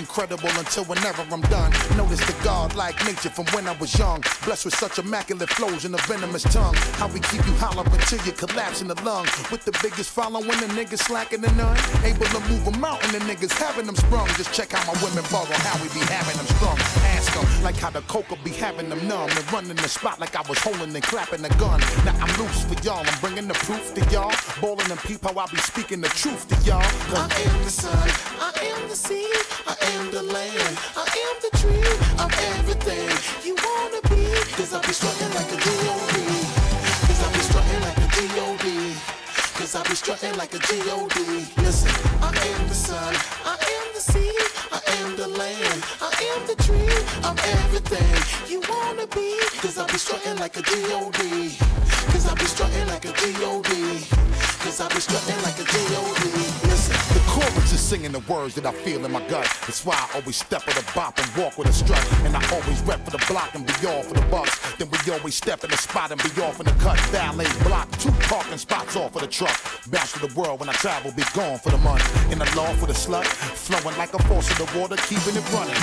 incredible 0.00 0.48
until 0.56 0.84
whenever 0.84 1.22
I'm 1.30 1.42
done. 1.52 1.70
Notice 1.96 2.24
the 2.24 2.34
God-like 2.42 2.96
nature 3.04 3.28
from 3.28 3.46
when 3.54 3.68
I 3.68 3.76
was 3.76 3.96
young. 3.96 4.24
Blessed 4.44 4.64
with 4.64 4.74
such 4.74 4.98
immaculate 4.98 5.50
flows 5.50 5.84
and 5.84 5.94
a 5.94 6.02
venomous 6.08 6.42
tongue. 6.42 6.74
How 6.98 7.08
we 7.08 7.20
keep 7.20 7.44
you 7.46 7.54
hollow 7.60 7.84
till 8.08 8.20
you 8.24 8.32
collapse 8.32 8.80
in 8.80 8.88
the 8.88 8.98
lung. 9.04 9.26
With 9.52 9.64
the 9.64 9.76
biggest 9.82 10.10
following, 10.10 10.58
the 10.64 10.70
niggas 10.78 11.04
slacking 11.04 11.42
the 11.42 11.52
none. 11.52 11.76
Able 12.02 12.26
to 12.34 12.40
move 12.48 12.66
a 12.66 12.74
mountain, 12.78 13.12
the 13.12 13.20
niggas 13.30 13.52
having 13.52 13.86
them 13.86 13.96
sprung. 13.96 14.26
Just 14.40 14.52
check 14.52 14.72
how 14.72 14.82
my 14.90 14.96
women 15.04 15.24
borrow, 15.30 15.58
how 15.68 15.76
we 15.82 15.88
be 15.92 16.02
having 16.08 16.36
them 16.40 16.48
strung. 16.56 16.78
Ask 17.14 17.28
them, 17.34 17.46
like 17.62 17.76
how 17.76 17.90
the 17.90 18.00
coca 18.02 18.36
be 18.42 18.50
having 18.50 18.88
them 18.88 19.06
numb. 19.06 19.28
And 19.30 19.52
running 19.52 19.76
the 19.76 19.88
spot 19.88 20.18
like 20.18 20.34
I 20.34 20.42
was 20.48 20.58
holding 20.58 20.94
and 20.96 21.04
clapping 21.04 21.42
the 21.42 21.52
gun. 21.60 21.78
Now 22.08 22.16
I'm 22.24 22.32
loose 22.40 22.64
for 22.64 22.78
y'all, 22.82 23.04
I'm 23.06 23.20
bringing 23.20 23.46
the 23.46 23.58
proof 23.68 23.94
to 23.94 24.02
y'all. 24.10 24.32
Ballin' 24.62 24.90
and 24.90 25.00
peep 25.00 25.22
how 25.22 25.36
I 25.38 25.46
be 25.46 25.58
speaking 25.58 26.00
the 26.00 26.08
truth 26.08 26.48
to 26.48 26.56
y'all. 26.64 26.80
I 27.14 27.28
am 27.44 27.64
the 27.64 27.70
sun, 27.70 28.08
I 28.40 28.52
am 28.72 28.88
the 28.88 28.96
sea, 28.96 29.28
I 29.66 29.76
am 29.82 29.89
the 30.10 30.22
land, 30.22 30.78
I 30.96 31.06
am 31.26 31.36
the 31.42 31.50
tree, 31.58 31.90
I'm 32.18 32.30
everything 32.58 33.10
you 33.44 33.54
wanna 33.56 34.00
be. 34.06 34.22
Cause 34.54 34.72
I 34.72 34.80
be 34.86 34.92
strutting 34.92 35.34
like 35.34 35.50
a 35.50 35.58
G.O.D. 35.58 36.16
Cause 37.06 37.20
I 37.26 37.32
be 37.34 37.40
strutting 37.40 37.80
like 37.82 37.98
a 37.98 38.08
G.O.D. 38.14 38.94
Cause 39.58 39.74
I 39.74 39.82
be 39.88 39.94
strutting 39.94 40.36
like 40.36 40.54
a 40.54 40.58
G.O.D. 40.58 41.18
Listen, 41.62 41.90
I 42.22 42.30
am 42.52 42.68
the 42.68 42.74
sun, 42.74 43.14
I 43.44 43.56
am 43.58 43.86
the 43.94 44.00
sea, 44.00 44.32
I 44.70 44.80
am 45.02 45.16
the 45.16 45.26
land, 45.26 45.82
I 46.00 46.12
am 46.34 46.46
the 46.46 46.56
tree, 46.62 46.94
I'm 47.26 47.38
everything 47.58 48.50
you 48.50 48.62
wanna 48.68 49.06
be? 49.08 49.40
Cause 49.58 49.76
I 49.76 49.86
be 49.86 49.98
strutting 49.98 50.38
like 50.38 50.56
a 50.56 50.62
D.O.D. 50.62 51.58
Cause 52.08 52.26
I 52.26 52.34
be 52.34 52.44
strutting 52.44 52.86
like 52.88 53.04
a 53.04 53.12
D.O.D. 53.12 53.70
Cause 54.60 54.80
I 54.80 54.88
be 54.88 55.00
strutting 55.00 55.42
like 55.42 55.58
a 55.58 55.64
D.O.D. 55.64 56.22
Listen. 56.68 56.96
The 57.14 57.22
chorus 57.28 57.72
is 57.72 57.80
singing 57.80 58.12
the 58.12 58.20
words 58.20 58.54
that 58.54 58.66
I 58.66 58.72
feel 58.72 59.04
in 59.04 59.12
my 59.12 59.20
gut. 59.28 59.46
That's 59.66 59.84
why 59.84 59.94
I 59.94 60.18
always 60.18 60.36
step 60.36 60.66
with 60.66 60.78
a 60.78 60.94
bop 60.94 61.18
and 61.18 61.28
walk 61.36 61.58
with 61.58 61.68
a 61.68 61.72
strut. 61.72 62.04
And 62.24 62.36
I 62.36 62.42
always 62.52 62.80
rep 62.82 63.04
for 63.04 63.10
the 63.10 63.24
block 63.28 63.54
and 63.54 63.66
be 63.66 63.74
all 63.86 64.02
for 64.02 64.14
the 64.14 64.26
bucks. 64.30 64.58
Then 64.76 64.88
we 64.90 64.98
always 65.12 65.34
step 65.34 65.64
in 65.64 65.70
the 65.70 65.76
spot 65.76 66.10
and 66.10 66.20
be 66.22 66.30
off 66.42 66.60
in 66.60 66.66
the 66.66 66.76
cut. 66.82 66.98
Valet 67.10 67.46
block, 67.64 67.90
two 67.98 68.12
parking 68.28 68.58
spots 68.58 68.96
off 68.96 69.14
of 69.14 69.22
the 69.22 69.28
truck. 69.28 69.56
Bounce 69.90 70.12
to 70.12 70.26
the 70.26 70.32
world 70.34 70.60
when 70.60 70.68
I 70.68 70.72
travel, 70.74 71.12
be 71.12 71.24
gone 71.34 71.58
for 71.58 71.70
the 71.70 71.78
money. 71.78 72.04
In 72.30 72.38
the 72.38 72.50
law 72.56 72.72
for 72.74 72.86
the 72.86 72.94
slut, 72.94 73.26
flowing 73.26 73.96
like 73.96 74.14
a 74.14 74.22
force 74.24 74.50
of 74.50 74.58
the 74.58 74.78
water, 74.78 74.96
keeping 75.08 75.36
it 75.36 75.46
running. 75.52 75.76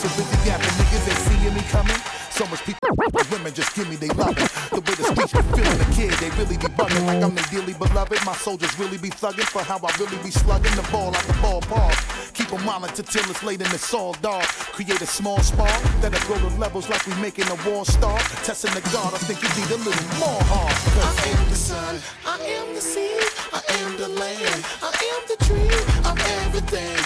So 0.00 0.08
busy 0.16 0.36
yapping 0.48 0.74
niggas 0.78 1.08
ain't 1.08 1.22
seeing 1.26 1.54
me 1.54 1.62
coming. 1.70 2.21
So 2.32 2.46
much 2.46 2.64
people, 2.64 2.88
women 3.30 3.52
just 3.52 3.76
give 3.76 3.88
me 3.90 3.96
they 3.96 4.08
loving. 4.08 4.48
The 4.72 4.80
way 4.80 4.94
the 4.96 5.04
streets 5.12 5.32
be 5.36 5.42
feeling 5.52 5.78
the 5.78 5.88
kid, 5.92 6.12
they 6.16 6.30
really 6.40 6.56
be 6.56 6.64
bugging 6.72 7.04
like 7.06 7.22
I'm 7.22 7.34
their 7.34 7.44
dearly 7.52 7.74
beloved. 7.74 8.24
My 8.24 8.32
soldiers 8.32 8.72
really 8.78 8.96
be 8.96 9.10
thugging 9.10 9.44
for 9.44 9.62
how 9.62 9.76
I 9.76 9.92
really 10.00 10.16
be 10.24 10.30
slugging 10.30 10.74
the 10.74 10.88
ball 10.90 11.12
like 11.12 11.26
the 11.26 11.34
ballpark. 11.44 11.92
Keep 12.32 12.48
them 12.48 12.64
monitor 12.64 13.02
till 13.02 13.28
it's 13.28 13.42
late 13.42 13.60
and 13.60 13.70
it's 13.74 13.92
all 13.92 14.14
dark. 14.24 14.46
Create 14.72 15.02
a 15.02 15.06
small 15.06 15.40
spark 15.40 15.82
that'll 16.00 16.18
grow 16.26 16.38
to 16.48 16.56
levels 16.56 16.88
like 16.88 17.06
we 17.06 17.14
making 17.20 17.44
a 17.52 17.58
war 17.68 17.84
star. 17.84 18.18
Testing 18.48 18.72
the 18.72 18.80
God, 18.96 19.12
I 19.12 19.18
think 19.28 19.42
you 19.44 19.50
need 19.60 19.70
a 19.70 19.76
little 19.84 20.08
more 20.16 20.40
hard. 20.48 20.72
I 20.72 21.36
am 21.36 21.50
the 21.50 21.56
sun, 21.56 22.00
I 22.24 22.40
am 22.40 22.74
the 22.74 22.80
sea, 22.80 23.12
I 23.52 23.60
am 23.84 23.96
the 23.98 24.08
land, 24.08 24.64
I 24.80 24.92
am 25.12 25.22
the 25.28 25.36
tree, 25.44 25.68
I'm 26.08 26.16
everything 26.48 27.01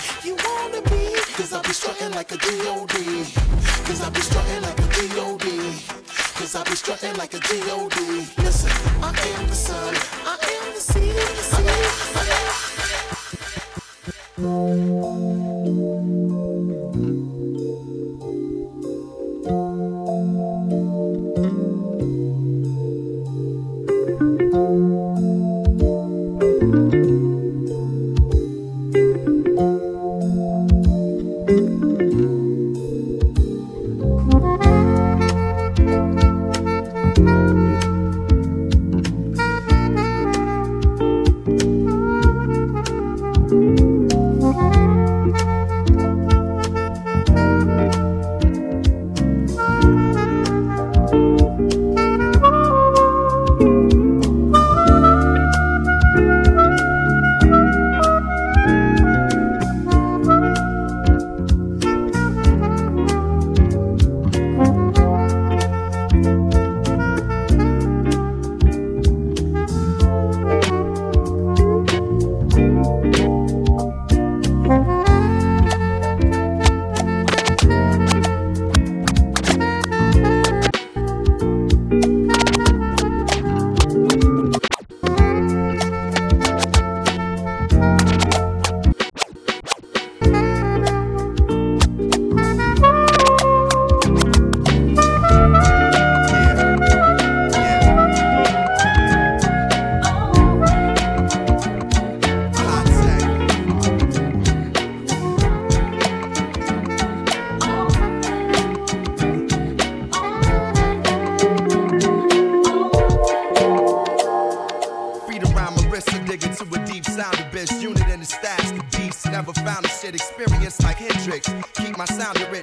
strutting 1.77 2.12
like 2.12 2.33
a 2.33 2.39
D.O.D. 2.39 2.95
Cause 3.85 4.01
I 4.01 4.09
be 4.09 4.21
strutting 4.21 4.62
like 4.62 4.79
a 4.79 4.89
D.O.D. 4.97 5.47
Cause 6.35 6.55
I 6.57 6.65
be 6.65 6.75
strutting 6.75 7.15
like 7.17 7.35
a 7.35 7.39
D.O.D. 7.41 8.27
Listen, 8.39 8.71
I 9.03 9.11
am 9.11 9.47
the 9.47 9.55
sun, 9.55 9.95
I 10.25 10.39
am 10.57 10.75
the 10.75 10.81
sea, 10.81 11.11
I 11.11 11.61
am, 11.61 12.17
I 12.17 12.25
am. 12.33 12.47
Feet 16.97 17.36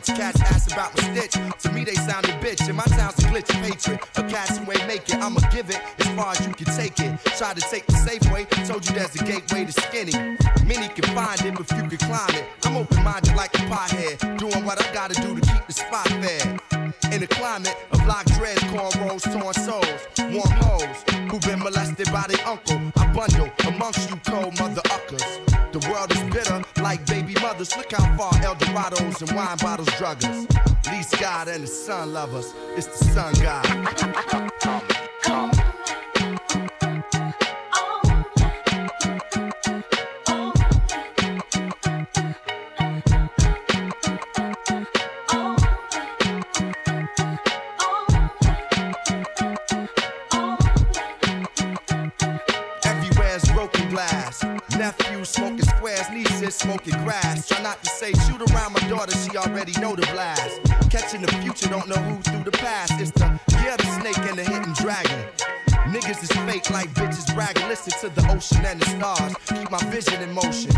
rich. 0.08 0.18
Cats 0.18 0.42
ask 0.42 0.72
about 0.72 0.96
my 0.96 1.14
stitch. 1.14 1.34
To 1.64 1.72
me, 1.72 1.84
they 1.84 1.96
sound 1.96 2.26
a 2.26 2.34
bitch. 2.40 2.68
And 2.68 2.78
my 2.78 2.84
town's 2.84 3.18
a 3.20 3.28
glitch 3.28 3.52
hatred. 3.52 4.00
A 4.16 4.24
cats 4.24 4.58
who 4.58 4.72
ain't 4.72 4.88
make 4.88 5.10
it. 5.10 5.16
I'ma 5.16 5.40
give 5.52 5.70
it 5.70 5.80
as 6.00 6.08
far 6.10 6.32
as 6.32 6.46
you 6.46 6.54
can 6.54 6.66
take 6.76 7.00
it. 7.00 7.20
Try 7.38 7.54
to 7.54 7.62
take 7.62 7.86
the 7.86 7.94
safe 7.94 8.24
way. 8.32 8.46
Told 8.66 8.88
you 8.88 8.96
there's 8.96 9.16
a 9.16 9.24
gateway 9.24 9.66
to 9.66 9.72
skinny. 9.72 10.14
Many 10.66 10.88
can 10.90 11.06
find 11.16 11.42
it, 11.42 11.56
but 11.56 11.68
few 11.68 11.84
can 11.84 11.98
climb 11.98 12.36
it. 12.36 12.46
I'm 12.66 12.78
open 12.78 13.04
minded 13.04 13.36
like 13.36 13.54
a 13.56 13.64
pothead. 13.70 14.38
Doing 14.38 14.66
what 14.66 14.82
I 14.84 14.94
gotta 14.94 15.16
do 15.22 15.36
to 15.36 15.42
keep 15.42 15.68
the 15.68 15.74
spot 15.74 16.08
fed. 16.08 16.60
In 17.12 17.22
a 17.22 17.28
climate 17.28 17.76
of 17.92 18.06
locked 18.08 18.34
dreads, 18.34 18.62
cornrows, 18.64 19.24
torn 19.32 19.54
souls, 19.54 20.02
warm 20.32 20.52
hoes 20.64 21.04
who've 21.30 21.42
been 21.42 21.60
molested 21.60 22.12
by 22.12 22.26
their 22.28 22.46
uncle. 22.48 22.80
I 22.98 23.08
bundle 23.14 23.50
amongst 23.68 24.10
you 24.10 24.16
cold 24.26 24.58
mother 24.60 24.82
uckers. 24.92 25.40
The 25.74 25.80
world 25.90 26.12
is 26.12 26.22
bitter 26.32 26.62
like 26.82 27.06
baby 27.08 27.34
mothers. 27.42 27.76
Look 27.76 27.92
how 27.92 28.06
far 28.18 28.34
Dorados 28.74 29.22
and 29.22 29.32
wine 29.34 29.58
bottles 29.58 29.88
drug 30.00 30.26
us. 30.26 30.48
Least 30.92 31.20
God 31.20 31.48
and 31.48 31.64
the 31.64 31.68
sun 31.68 32.12
love 32.12 32.34
us. 32.34 32.56
It's 32.76 32.88
the 32.88 33.06
sun 33.06 33.34
God. 33.36 33.64
Broken 53.54 53.90
glass. 53.92 54.44
Squares, 56.04 56.30
nieces 56.30 56.56
smoking 56.56 56.94
grass. 57.04 57.48
Try 57.48 57.62
not 57.62 57.82
to 57.84 57.90
say 57.90 58.14
shoot 58.14 58.42
around 58.52 58.74
my 58.74 58.80
daughter, 58.90 59.16
she 59.18 59.38
already 59.38 59.74
know 59.80 59.96
the 59.96 60.06
blast. 60.14 60.60
Catching 60.90 61.22
the 61.22 61.32
future, 61.34 61.68
don't 61.70 61.88
know 61.88 61.96
who 61.96 62.22
through 62.22 62.44
the 62.44 62.52
past. 62.52 63.00
It's 63.00 63.12
the 63.12 63.40
Niggas 66.04 66.24
is 66.24 66.32
fake 66.32 66.70
like 66.70 66.90
bitches 66.96 67.34
bragging. 67.34 67.66
Listen 67.70 67.94
to 68.02 68.14
the 68.14 68.30
ocean 68.30 68.66
and 68.66 68.78
the 68.78 68.86
stars. 68.88 69.34
Keep 69.48 69.72
my 69.72 69.78
vision 69.90 70.22
in 70.22 70.34
motion, 70.34 70.74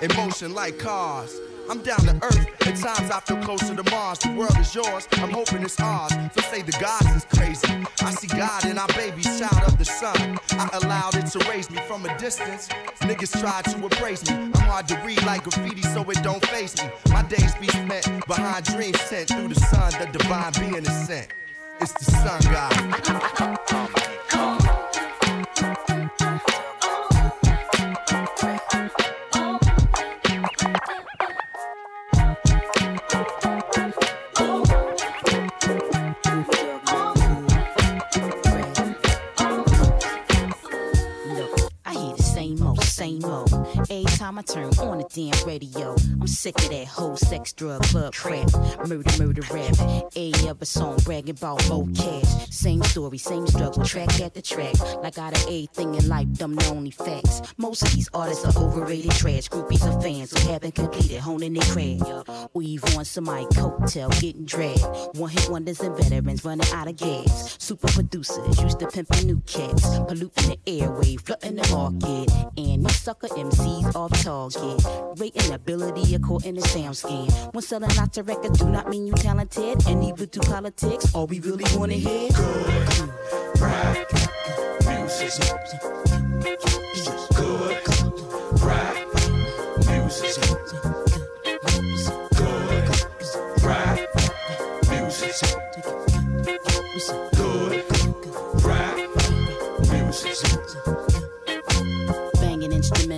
in 0.00 0.10
motion 0.16 0.54
like 0.54 0.78
cars. 0.78 1.38
I'm 1.68 1.82
down 1.82 1.98
to 1.98 2.18
earth. 2.22 2.46
At 2.66 2.76
times 2.76 3.10
I 3.10 3.20
feel 3.20 3.36
closer 3.42 3.76
to 3.76 3.90
Mars. 3.90 4.20
The 4.20 4.30
world 4.30 4.56
is 4.58 4.74
yours. 4.74 5.06
I'm 5.12 5.28
hoping 5.28 5.64
it's 5.64 5.78
ours. 5.80 6.14
So 6.34 6.40
say 6.40 6.62
the 6.62 6.72
gods 6.80 7.14
is 7.14 7.26
crazy. 7.26 7.68
I 8.00 8.10
see 8.12 8.28
God 8.28 8.64
in 8.64 8.78
our 8.78 8.88
baby's 8.96 9.38
child 9.38 9.70
of 9.70 9.76
the 9.76 9.84
sun. 9.84 10.38
I 10.52 10.70
allowed 10.72 11.14
it 11.14 11.26
to 11.26 11.38
raise 11.50 11.70
me 11.70 11.76
from 11.86 12.06
a 12.06 12.16
distance. 12.16 12.68
Niggas 13.00 13.38
try 13.38 13.60
to 13.60 13.84
appraise 13.84 14.26
me. 14.30 14.34
I'm 14.34 14.62
hard 14.62 14.88
to 14.88 14.96
read 15.04 15.22
like 15.26 15.44
graffiti, 15.44 15.82
so 15.82 16.08
it 16.08 16.22
don't 16.22 16.42
face 16.46 16.82
me. 16.82 16.88
My 17.10 17.22
days 17.24 17.54
be 17.56 17.68
spent 17.68 18.26
behind 18.26 18.64
dreams 18.64 18.98
sent 19.02 19.28
through 19.28 19.48
the 19.48 19.60
sun. 19.60 19.92
The 20.00 20.06
divine 20.18 20.52
being 20.58 20.86
is 20.86 21.06
sent. 21.06 21.28
It's 21.82 21.92
the 21.92 22.04
sun 22.04 22.40
god. 22.50 22.70
Turn 44.46 44.70
on 44.78 44.98
the 44.98 45.06
damn 45.12 45.46
radio. 45.46 45.94
I'm 46.20 46.26
sick 46.26 46.58
of 46.58 46.70
that 46.70 46.86
whole 46.86 47.16
sex, 47.16 47.52
drug, 47.52 47.82
club 47.82 48.14
crap. 48.14 48.50
Murder, 48.88 49.24
murder, 49.24 49.42
rap. 49.52 49.74
A 50.16 50.32
other 50.48 50.64
song 50.64 50.96
bragging 51.04 51.36
about 51.36 51.68
more 51.68 51.86
cash. 51.94 52.48
Same 52.50 52.82
story, 52.82 53.18
same 53.18 53.46
struggle, 53.46 53.84
track 53.84 54.18
after 54.20 54.40
track. 54.40 54.78
Like 55.02 55.18
out 55.18 55.36
of 55.36 55.42
everything 55.42 55.94
in 55.94 56.08
life, 56.08 56.32
them 56.34 56.56
the 56.56 56.66
only 56.68 56.90
facts. 56.90 57.42
Most 57.58 57.82
of 57.82 57.92
these 57.92 58.08
artists 58.14 58.44
are 58.44 58.62
overrated 58.62 59.12
trash. 59.12 59.48
Groupies 59.48 59.86
of 59.86 60.02
fans 60.02 60.32
who 60.32 60.50
haven't 60.50 60.74
completed, 60.74 61.20
honing 61.20 61.52
their 61.52 61.62
craft. 61.64 62.50
Weave 62.54 62.82
on 62.96 63.04
somebody 63.04 63.44
coattail, 63.46 64.10
getting 64.20 64.46
dragged. 64.46 64.84
One 65.18 65.30
hit 65.30 65.48
wonders 65.50 65.80
and 65.80 65.96
veterans 65.96 66.44
running 66.44 66.66
out 66.72 66.88
of 66.88 66.96
gas. 66.96 67.56
Super 67.58 67.88
producers 67.88 68.60
used 68.60 68.78
to 68.80 68.86
pimping 68.88 69.26
new 69.26 69.40
cats. 69.40 69.98
Polluting 70.08 70.48
the 70.48 70.58
airwave, 70.66 71.20
flooding 71.20 71.56
the 71.56 71.68
market. 71.70 72.32
And 72.56 72.86
these 72.86 73.00
sucker 73.00 73.28
MCs 73.28 73.94
off 73.94 74.12
target. 74.30 74.84
Rating 75.18 75.52
ability 75.52 76.14
according 76.14 76.54
to 76.56 76.62
sound 76.62 76.96
scan. 76.96 77.28
When 77.52 77.62
selling 77.62 77.90
out 77.98 78.12
to 78.14 78.22
record, 78.22 78.52
do 78.54 78.66
not 78.66 78.88
mean 78.88 79.06
you 79.06 79.12
talented. 79.14 79.86
And 79.86 80.04
even 80.04 80.28
to 80.28 80.40
politics, 80.40 81.14
all 81.14 81.26
we 81.26 81.40
really 81.40 81.64
wanna 81.76 81.94
hear. 81.94 82.30
Good 82.30 83.10
rap 83.60 84.10
music. 84.86 86.09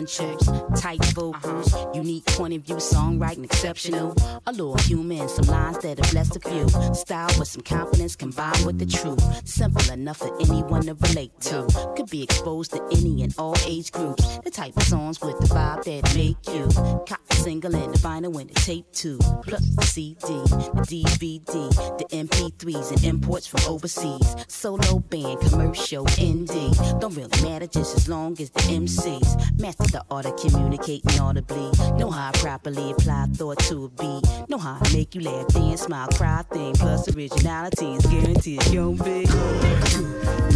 Instrumentals, 0.02 0.80
tight 0.80 1.04
vocals, 1.14 1.72
uh-huh. 1.72 1.92
unique 1.94 2.26
point 2.26 2.54
of 2.54 2.62
view, 2.62 2.74
songwriting 2.76 3.44
exceptional. 3.44 4.16
A 4.48 4.50
little 4.50 4.76
human, 4.78 5.28
some 5.28 5.46
lines 5.46 5.78
that 5.78 5.98
have 5.98 6.10
blessed 6.10 6.36
a 6.36 6.40
few. 6.40 6.68
Style 6.92 7.30
with 7.38 7.46
some 7.46 7.62
confidence 7.62 8.16
combined 8.16 8.66
with 8.66 8.80
the 8.80 8.86
truth. 8.86 9.22
Simple 9.48 9.92
enough 9.92 10.16
for 10.16 10.34
anyone 10.40 10.82
to 10.82 10.94
relate 10.94 11.30
to. 11.42 11.66
Could 11.96 12.10
be 12.10 12.24
exposed 12.24 12.72
to 12.72 12.82
any 12.90 13.22
and 13.22 13.32
all 13.38 13.54
age 13.64 13.92
groups. 13.92 14.38
The 14.38 14.50
type 14.50 14.76
of 14.76 14.82
songs 14.82 15.20
with 15.20 15.38
the 15.38 15.46
vibe 15.46 15.84
that 15.84 16.16
make 16.16 16.36
you 16.52 16.66
cop 17.06 17.24
the 17.28 17.36
single 17.36 17.74
and 17.76 17.94
the 17.94 17.98
vinyl 17.98 18.40
and 18.40 18.50
the 18.50 18.54
tape 18.54 18.90
too. 18.92 19.18
Plus 19.46 19.64
the 19.76 19.84
CD, 19.84 20.18
the 20.18 21.12
DVD, 21.14 21.98
the 21.98 22.06
MP3s 22.10 22.90
and 22.90 23.04
imports 23.04 23.46
from 23.46 23.60
overseas. 23.72 24.34
Solo 24.48 24.98
band, 24.98 25.40
commercial, 25.42 26.06
indie. 26.18 27.00
Don't 27.00 27.14
really 27.14 27.42
matter 27.42 27.68
just 27.68 27.96
as 27.96 28.08
long 28.08 28.32
as 28.40 28.50
the 28.50 28.62
MCs 28.62 29.60
master 29.60 29.91
the 29.92 30.02
art 30.10 30.26
of 30.26 30.36
communicating 30.36 31.20
audibly. 31.20 31.70
Know 31.98 32.10
how 32.10 32.30
I 32.30 32.32
properly 32.32 32.92
apply 32.92 33.26
thought 33.34 33.58
to 33.68 33.84
a 33.84 33.88
beat. 33.88 34.48
Know 34.48 34.58
how 34.58 34.78
I 34.80 34.92
make 34.92 35.14
you 35.14 35.20
laugh, 35.20 35.46
dance, 35.48 35.82
smile, 35.82 36.08
cry, 36.08 36.42
thing. 36.50 36.74
Plus 36.74 37.14
originality 37.14 37.94
is 37.94 38.06
guaranteed. 38.06 38.66
Young 38.68 38.96
big. 38.96 39.28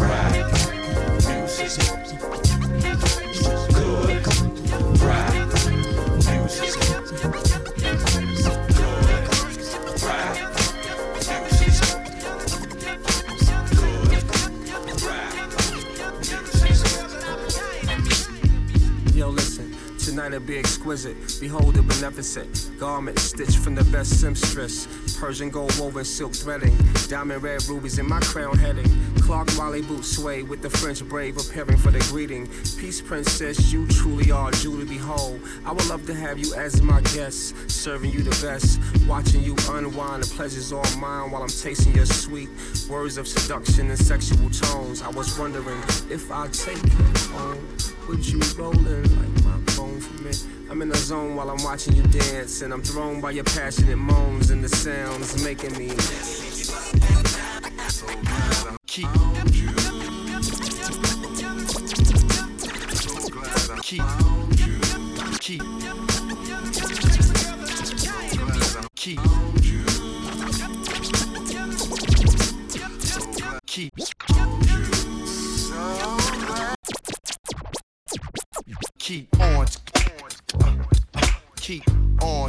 Rap 0.01 0.33
music. 1.29 1.87
Good 3.75 5.01
rap 5.03 5.35
music. 6.43 7.66
Tonight 20.27 20.39
it'll 20.39 20.49
be 20.49 20.59
exquisite. 20.59 21.17
Behold 21.41 21.77
the 21.77 21.83
beneficent 21.83 22.73
garment 22.81 23.17
stitched 23.17 23.59
from 23.59 23.77
the 23.77 23.85
best 23.85 24.21
seamstress. 24.21 24.89
Persian 25.21 25.51
gold 25.51 25.73
woven 25.79 26.05
silk 26.05 26.35
threading. 26.35 26.77
Diamond 27.07 27.45
red 27.45 27.65
rubies 27.69 28.01
in 28.01 28.09
my 28.09 28.19
crown 28.19 28.59
heading. 28.59 28.91
Clark 29.21 29.57
Wally 29.57 29.83
boots 29.83 30.17
sway 30.17 30.43
with 30.43 30.63
the 30.63 30.71
French 30.71 31.05
brave 31.05 31.37
preparing 31.37 31.77
for 31.77 31.93
the 31.93 32.01
greeting. 32.11 32.49
Peace, 32.77 33.01
princess, 33.01 33.73
you 33.73 33.87
truly 33.87 34.33
are 34.33 34.51
to 34.51 34.85
behold. 34.85 35.41
I 35.65 35.71
would 35.71 35.87
love 35.87 36.05
to 36.07 36.15
have 36.15 36.41
you 36.41 36.53
as 36.55 36.83
my 36.83 37.01
guest, 37.15 37.71
serving 37.71 38.11
you 38.11 38.25
the 38.25 38.37
best. 38.45 38.81
Watching 39.07 39.45
you 39.45 39.55
unwind, 39.71 40.25
the 40.25 40.35
pleasure's 40.35 40.73
all 40.73 40.83
mine 40.99 41.31
while 41.31 41.43
I'm 41.43 41.49
tasting 41.49 41.95
your 41.95 42.07
sweet 42.07 42.49
words 42.91 43.17
of 43.17 43.29
seduction 43.29 43.91
and 43.91 43.99
sexual 43.99 44.51
tones. 44.51 45.03
I 45.03 45.09
was 45.11 45.39
wondering 45.39 45.79
if 46.11 46.33
I 46.33 46.49
take 46.49 46.83
you 46.83 47.29
home. 47.31 47.65
Would 48.09 48.27
you 48.27 48.41
rolling 48.57 49.03
like 49.19 49.36
I'm 50.77 50.83
in 50.83 50.89
the 50.89 50.97
zone 50.97 51.37
while 51.37 51.49
I'm 51.49 51.63
watching 51.63 51.95
you 51.95 52.03
dance, 52.03 52.63
and 52.63 52.73
I'm 52.73 52.83
thrown 52.83 53.21
by 53.21 53.31
your 53.31 53.45
passionate 53.45 53.97
moans 53.97 54.51
and 54.51 54.63
the 54.63 54.69
sounds 54.69 55.43
making 55.43 55.73
me. 55.79 55.89
Keep. 58.87 59.09
Keep. 63.81 64.03
Keep. 65.41 65.63
Keep. 68.97 69.21
Keep. 73.67 73.93
Keep 73.95 74.36
on. 79.09 79.13
Keep 79.13 79.37
on. 79.39 79.67
Keep 81.57 81.81
on. 82.23 82.49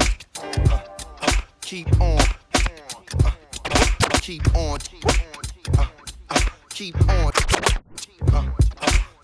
Keep 1.62 2.02
on. 2.02 2.20
Keep 4.22 4.56
on. 4.56 4.80
Keep 6.72 6.96
on. 7.10 7.32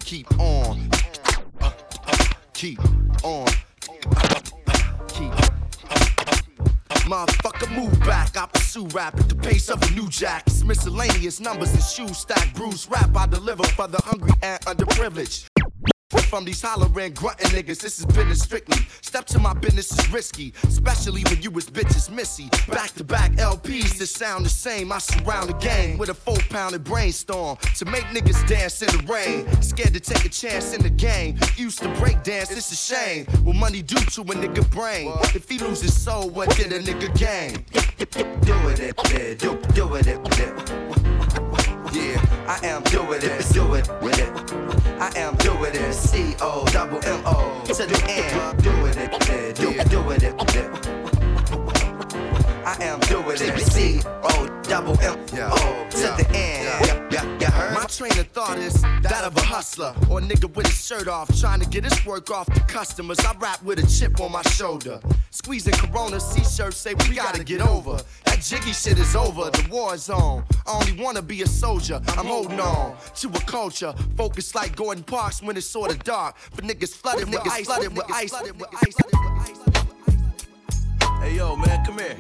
Keep 0.05 0.39
on. 0.39 0.89
Keep. 2.53 2.79
On. 3.23 3.47
Motherfucker, 7.03 7.75
move 7.75 7.99
back. 8.01 8.37
I 8.37 8.45
pursue 8.45 8.85
rap 8.87 9.19
at 9.19 9.27
the 9.27 9.35
pace 9.35 9.69
of 9.69 9.81
a 9.81 9.91
new 9.91 10.07
jack. 10.09 10.43
It's 10.47 10.63
miscellaneous 10.63 11.39
numbers 11.39 11.73
and 11.73 11.83
shoes 11.83 12.17
stack. 12.17 12.53
Bruce 12.53 12.87
rap 12.87 13.09
I 13.15 13.25
deliver 13.25 13.63
for 13.63 13.87
the 13.87 14.01
hungry 14.03 14.31
and 14.41 14.59
underprivileged. 14.65 15.52
From 16.33 16.45
these 16.45 16.63
hollering, 16.63 17.13
grunting 17.13 17.49
niggas, 17.49 17.79
this 17.79 17.99
is 17.99 18.07
business 18.07 18.39
strictly. 18.39 18.87
Step 19.01 19.27
to 19.27 19.37
my 19.37 19.53
business 19.53 19.91
is 19.91 20.11
risky, 20.11 20.51
especially 20.63 21.23
when 21.25 21.39
you 21.43 21.51
was 21.51 21.69
bitches 21.69 22.09
missy. 22.09 22.49
Back 22.67 22.89
to 22.93 23.03
back 23.03 23.33
LPs 23.33 23.99
that 23.99 24.07
sound 24.07 24.43
the 24.43 24.49
same. 24.49 24.91
I 24.91 24.97
surround 24.97 25.49
the 25.49 25.53
game 25.53 25.99
with 25.99 26.09
a 26.09 26.15
four 26.15 26.39
pounded 26.49 26.85
brainstorm 26.85 27.57
to 27.75 27.85
make 27.85 28.05
niggas 28.05 28.47
dance 28.47 28.81
in 28.81 28.87
the 28.87 29.13
rain. 29.13 29.45
Scared 29.61 29.93
to 29.93 29.99
take 29.99 30.25
a 30.25 30.29
chance 30.29 30.73
in 30.73 30.81
the 30.81 30.89
game. 30.89 31.37
Used 31.55 31.83
to 31.83 31.89
break 31.99 32.23
dance, 32.23 32.49
it's 32.49 32.71
a 32.71 32.75
shame. 32.75 33.25
What 33.43 33.55
money 33.55 33.83
do 33.83 33.97
to 33.97 34.21
a 34.21 34.25
nigga 34.25 34.67
brain? 34.71 35.13
If 35.35 35.47
he 35.47 35.59
lose 35.59 35.81
his 35.81 35.93
soul, 35.95 36.31
what 36.31 36.49
did 36.57 36.73
a 36.73 36.79
nigga 36.79 37.15
gain? 37.15 37.63
Do 38.41 38.55
it, 38.69 38.79
it, 38.79 39.11
it, 39.11 39.37
do, 39.37 39.61
do 39.75 39.93
it. 39.93 40.07
Yeah, 41.93 42.47
I 42.47 42.59
am 42.65 42.81
doing 42.85 43.21
it, 43.21 43.53
do 43.53 43.75
it 43.75 43.87
with 44.01 44.17
it. 44.17 44.72
I 45.03 45.11
am 45.17 45.35
doing 45.35 45.75
it, 45.75 45.93
C 45.93 46.33
O 46.39 46.65
double 46.67 47.03
M 47.03 47.21
O 47.25 47.61
to 47.65 47.73
the 47.73 48.05
end. 48.07 48.63
Doing 48.63 48.97
it, 48.97 49.11
yeah, 49.27 49.51
do, 49.51 49.89
doing 49.89 50.21
it. 50.21 51.12
I 52.65 52.82
am 52.82 52.99
doing 53.02 53.26
it, 53.32 53.60
C 53.60 54.02
O 54.06 54.47
double 54.63 54.97
M 55.02 55.19
O 55.38 55.88
to 55.89 55.97
the 55.97 56.26
end. 56.34 56.63
Yeah, 56.86 57.10
yeah, 57.12 57.39
you 57.39 57.47
heard? 57.47 57.73
My 57.73 57.86
train 57.86 58.17
of 58.17 58.28
thought 58.28 58.58
is 58.58 58.82
that 58.82 59.24
of 59.26 59.36
a 59.36 59.41
hustler 59.41 59.93
or 60.09 60.20
a 60.20 60.22
nigga 60.22 60.53
with 60.55 60.68
his 60.68 60.86
shirt 60.86 61.09
off, 61.09 61.28
trying 61.39 61.59
to 61.59 61.68
get 61.68 61.84
his 61.84 62.05
work 62.05 62.32
off 62.32 62.47
to 62.53 62.59
customers. 62.61 63.20
I 63.20 63.34
rap 63.38 63.61
with 63.64 63.80
a 63.80 63.88
chip 63.88 64.22
on 64.22 64.32
my 64.32 64.41
shoulder. 64.43 65.01
Squeezing 65.32 65.74
Corona 65.74 66.22
C-shirts 66.22 66.78
say 66.78 66.93
we 66.93 67.16
gotta 67.16 67.43
get 67.43 67.59
over. 67.59 67.99
That 68.26 68.39
jiggy 68.41 68.72
shit 68.72 68.97
is 68.97 69.14
over, 69.14 69.49
the 69.51 69.68
war 69.70 69.93
is 69.95 70.09
on. 70.09 70.45
I 70.66 70.72
only 70.72 71.03
wanna 71.03 71.22
be 71.22 71.41
a 71.41 71.47
soldier, 71.47 72.01
I'm 72.18 72.26
holding 72.26 72.61
on 72.61 72.95
to 73.16 73.28
a 73.28 73.39
culture. 73.41 73.93
Focused 74.16 74.55
like 74.55 74.76
Gordon 74.78 75.03
Parks 75.03 75.41
when 75.43 75.57
it's 75.57 75.68
sorta 75.68 75.97
dark. 75.97 76.38
But 76.55 76.64
niggas 76.64 76.93
flooded 76.93 77.28
with 77.28 77.45
ice, 77.45 77.66
flooded 77.66 77.95
with 77.95 78.05
ice, 78.09 78.30
flooded 78.30 78.57
with 78.57 78.70
ice. 78.74 78.93
Hey 81.20 81.36
yo, 81.36 81.57
man, 81.57 81.86
come 81.86 81.99
here. 81.99 82.16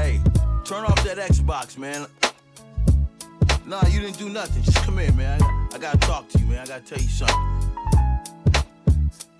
Hey, 0.00 0.18
turn 0.64 0.84
off 0.84 1.04
that 1.04 1.18
Xbox, 1.18 1.76
man. 1.76 2.06
Nah, 3.66 3.86
you 3.88 4.00
didn't 4.00 4.16
do 4.16 4.30
nothing. 4.30 4.62
Just 4.62 4.78
come 4.78 4.96
here, 4.96 5.12
man. 5.12 5.42
I, 5.42 5.68
I 5.74 5.78
gotta 5.78 5.98
talk 5.98 6.26
to 6.30 6.38
you, 6.38 6.46
man. 6.46 6.60
I 6.60 6.66
gotta 6.66 6.80
tell 6.80 6.98
you 6.98 7.08
something. 7.08 7.36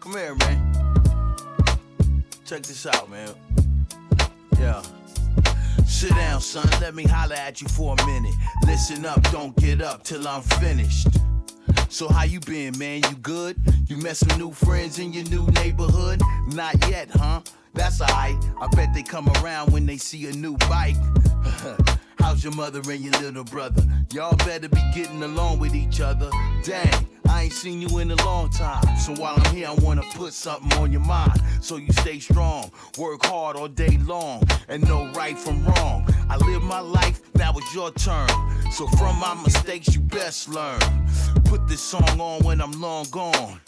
Come 0.01 0.13
here, 0.13 0.35
man. 0.35 2.25
Check 2.45 2.63
this 2.65 2.85
out, 2.85 3.09
man. 3.09 3.31
Yeah. 4.59 4.83
Sit 5.87 6.11
down, 6.11 6.43
son. 6.43 6.69
Let 6.79 6.95
me 6.95 7.05
holler 7.05 7.37
at 7.37 7.63
you 7.63 7.69
for 7.69 7.97
a 7.99 8.07
minute. 8.07 8.35
Listen 8.67 9.07
up, 9.07 9.23
don't 9.33 9.57
get 9.57 9.81
up 9.81 10.03
till 10.03 10.29
I'm 10.29 10.43
finished. 10.43 11.10
So 11.91 12.09
how 12.09 12.23
you 12.23 12.39
been, 12.39 12.79
man? 12.79 13.03
You 13.11 13.17
good? 13.17 13.57
You 13.89 13.97
met 13.97 14.17
some 14.17 14.39
new 14.39 14.53
friends 14.53 15.01
in 15.01 15.13
your 15.13 15.25
new 15.25 15.45
neighborhood? 15.49 16.23
Not 16.47 16.89
yet, 16.89 17.11
huh? 17.11 17.41
That's 17.75 18.01
alright. 18.01 18.37
I 18.61 18.69
bet 18.69 18.95
they 18.95 19.03
come 19.03 19.29
around 19.43 19.73
when 19.73 19.87
they 19.87 19.97
see 19.97 20.29
a 20.29 20.33
new 20.33 20.57
bike. 20.69 20.95
How's 22.21 22.45
your 22.45 22.55
mother 22.55 22.81
and 22.89 23.01
your 23.01 23.13
little 23.15 23.43
brother? 23.43 23.83
Y'all 24.13 24.37
better 24.37 24.69
be 24.69 24.81
getting 24.95 25.25
along 25.25 25.59
with 25.59 25.75
each 25.75 26.01
other. 26.01 26.31
Dang, 26.63 27.09
I 27.29 27.45
ain't 27.45 27.53
seen 27.53 27.83
you 27.83 27.99
in 27.99 28.13
a 28.13 28.25
long 28.25 28.51
time. 28.51 28.97
So 28.97 29.13
while 29.15 29.35
I'm 29.37 29.55
here, 29.55 29.67
I 29.67 29.75
wanna 29.75 30.05
put 30.15 30.33
something 30.33 30.73
on 30.79 30.93
your 30.93 31.01
mind. 31.01 31.43
So 31.61 31.77
you 31.77 31.93
stay 31.93 32.21
strong, 32.21 32.71
work 32.99 33.25
hard 33.27 33.57
all 33.57 33.69
day 33.69 33.99
long, 34.05 34.45
and 34.69 34.87
know 34.87 35.11
right 35.13 35.37
from 35.37 35.65
wrong. 35.65 36.07
I 36.33 36.37
live 36.37 36.63
my 36.63 36.81
life, 36.81 37.21
now 37.35 37.53
it's 37.57 37.75
your 37.75 37.91
turn. 37.93 38.29
So 38.71 38.87
from 38.99 39.19
my 39.19 39.35
mistakes, 39.43 39.95
you 39.95 40.01
best 40.01 40.49
learn. 40.49 40.81
Put 41.45 41.67
this 41.67 41.81
song 41.81 42.21
on 42.21 42.43
when 42.45 42.61
I'm 42.61 42.73
long 42.81 43.07
gone. 43.11 43.61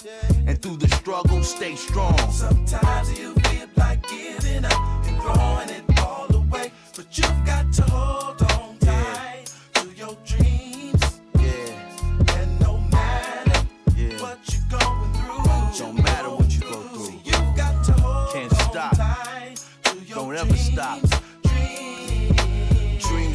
And 0.46 0.60
through 0.62 0.76
the 0.76 0.88
struggle, 0.88 1.42
stay 1.42 1.74
strong. 1.74 2.16
Sometimes 2.30 3.18
you 3.18 3.34
feel 3.34 3.66
like 3.76 4.06
giving 4.08 4.64
up 4.64 5.06
and 5.06 5.20
throwing 5.20 5.70
it 5.70 5.84
all 6.00 6.32
away, 6.34 6.70
but 6.96 7.06
you've 7.18 7.44
got 7.44 7.72
to 7.72 7.82
hold 7.82 8.40
on 8.52 8.78
tight 8.78 9.44
to 9.74 9.88
your 9.96 10.16
dreams. 10.24 11.02
Yeah, 11.40 12.36
And 12.38 12.60
no 12.60 12.78
matter 12.92 13.66
yeah. 13.96 14.20
what 14.22 14.38
you're 14.52 14.78
going 14.78 15.12
through, 15.14 15.78
Don't 15.84 16.04
matter 16.04 16.30
what 16.30 16.54
you 16.54 16.60
go 16.60 16.80
through. 16.80 17.20
you've 17.24 17.56
got 17.56 17.84
to 17.86 17.92
hold 17.92 18.32
Can't 18.32 18.52
stop. 18.52 18.96
tight 18.96 19.56
to 19.84 19.98
your 20.04 20.16
Don't 20.16 20.36
ever 20.36 20.56
stop. 20.56 21.00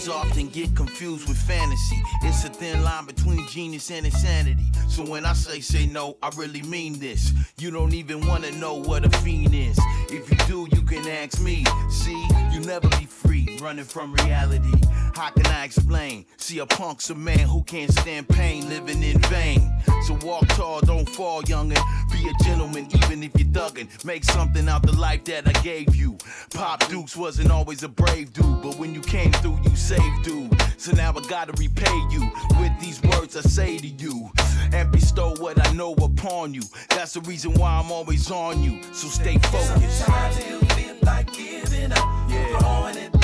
Often 0.09 0.49
get 0.49 0.73
confused 0.75 1.27
with 1.27 1.37
fantasy. 1.37 2.01
It's 2.23 2.45
a 2.45 2.49
thin 2.49 2.81
line 2.83 3.05
between 3.05 3.45
genius 3.49 3.91
and 3.91 4.05
insanity. 4.05 4.71
So 4.87 5.03
when 5.03 5.25
I 5.25 5.33
say 5.33 5.59
say 5.59 5.85
no, 5.85 6.17
I 6.23 6.29
really 6.37 6.61
mean 6.61 6.97
this. 6.99 7.33
You 7.57 7.71
don't 7.71 7.93
even 7.93 8.25
wanna 8.25 8.51
know 8.51 8.75
what 8.75 9.05
a 9.05 9.09
fiend 9.19 9.53
is. 9.53 9.77
If 10.09 10.29
you 10.31 10.37
do, 10.47 10.67
you 10.75 10.81
can 10.83 11.05
ask 11.07 11.41
me. 11.41 11.65
See, 11.89 12.27
you 12.51 12.61
never 12.61 12.87
be 12.89 13.05
free, 13.05 13.46
running 13.61 13.85
from 13.85 14.13
reality. 14.13 14.71
How 15.15 15.29
can 15.31 15.45
I 15.47 15.63
explain? 15.65 16.25
See, 16.37 16.59
a 16.59 16.65
punk's 16.65 17.09
a 17.09 17.15
man 17.15 17.39
who 17.39 17.63
can't 17.63 17.91
stand 17.91 18.27
pain, 18.29 18.69
living 18.69 19.01
in 19.03 19.19
vain. 19.21 19.71
So 20.05 20.17
walk 20.23 20.47
tall, 20.49 20.81
don't 20.81 21.07
fall, 21.09 21.41
youngin'. 21.43 21.81
Be 22.11 22.29
a 22.29 22.43
gentleman, 22.43 22.87
even 23.03 23.23
if 23.23 23.31
you're 23.37 23.47
thuggin'. 23.49 23.87
Make 24.05 24.23
something 24.23 24.67
out 24.69 24.83
the 24.83 24.95
life 24.95 25.23
that 25.25 25.47
I 25.47 25.53
gave 25.63 25.95
you. 25.95 26.17
Pop 26.53 26.87
Dukes 26.87 27.15
wasn't 27.15 27.51
always 27.51 27.83
a 27.83 27.89
brave 27.89 28.31
dude, 28.33 28.61
but 28.61 28.77
when 28.77 28.93
you 28.93 29.01
came 29.01 29.31
through, 29.33 29.59
you 29.63 29.75
saved 29.75 30.23
dude. 30.23 30.53
So 30.77 30.91
now 30.91 31.11
I 31.15 31.21
gotta 31.27 31.53
repay 31.53 31.97
you 32.11 32.29
with 32.59 32.71
these 32.79 33.01
words 33.03 33.35
I 33.35 33.41
say 33.41 33.77
to 33.77 33.87
you. 33.87 34.29
And 34.73 34.91
bestow 34.91 35.35
what 35.37 35.65
I 35.65 35.71
know 35.73 35.93
upon 35.93 36.53
you. 36.53 36.61
That's 36.89 37.13
the 37.13 37.21
reason 37.21 37.53
why 37.53 37.79
I'm 37.79 37.91
always 37.91 38.29
on 38.29 38.61
you. 38.63 38.81
So 38.93 39.07
stay 39.07 39.37
focused. 39.39 40.05
Sometimes 40.05 40.37
you 40.47 40.59
feel 40.59 40.95
like 41.03 41.33
giving 41.33 41.91
up, 41.93 42.29
Yeah. 42.29 42.59
throwing 42.59 42.97
it 42.97 43.16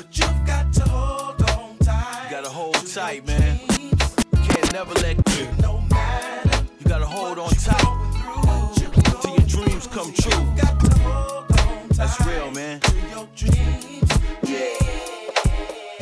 but 0.00 0.18
you've 0.18 0.46
got 0.46 0.72
to 0.72 0.82
hold 0.88 1.42
on 1.50 1.76
tight. 1.78 2.24
You 2.24 2.36
gotta 2.36 2.48
hold 2.48 2.86
tight, 2.86 3.26
man. 3.26 3.60
You 3.78 4.38
can't 4.46 4.72
never 4.72 4.94
let 4.94 5.16
go. 5.24 5.32
No 5.60 5.80
matter 5.90 6.64
You 6.78 6.86
gotta 6.88 7.06
hold 7.06 7.38
on 7.38 7.50
tight 7.50 7.88
till 9.20 9.30
your 9.36 9.46
dreams 9.46 9.86
come 9.88 10.12
true. 10.12 10.42
That's 11.96 12.18
real, 12.26 12.50
man. 12.50 12.80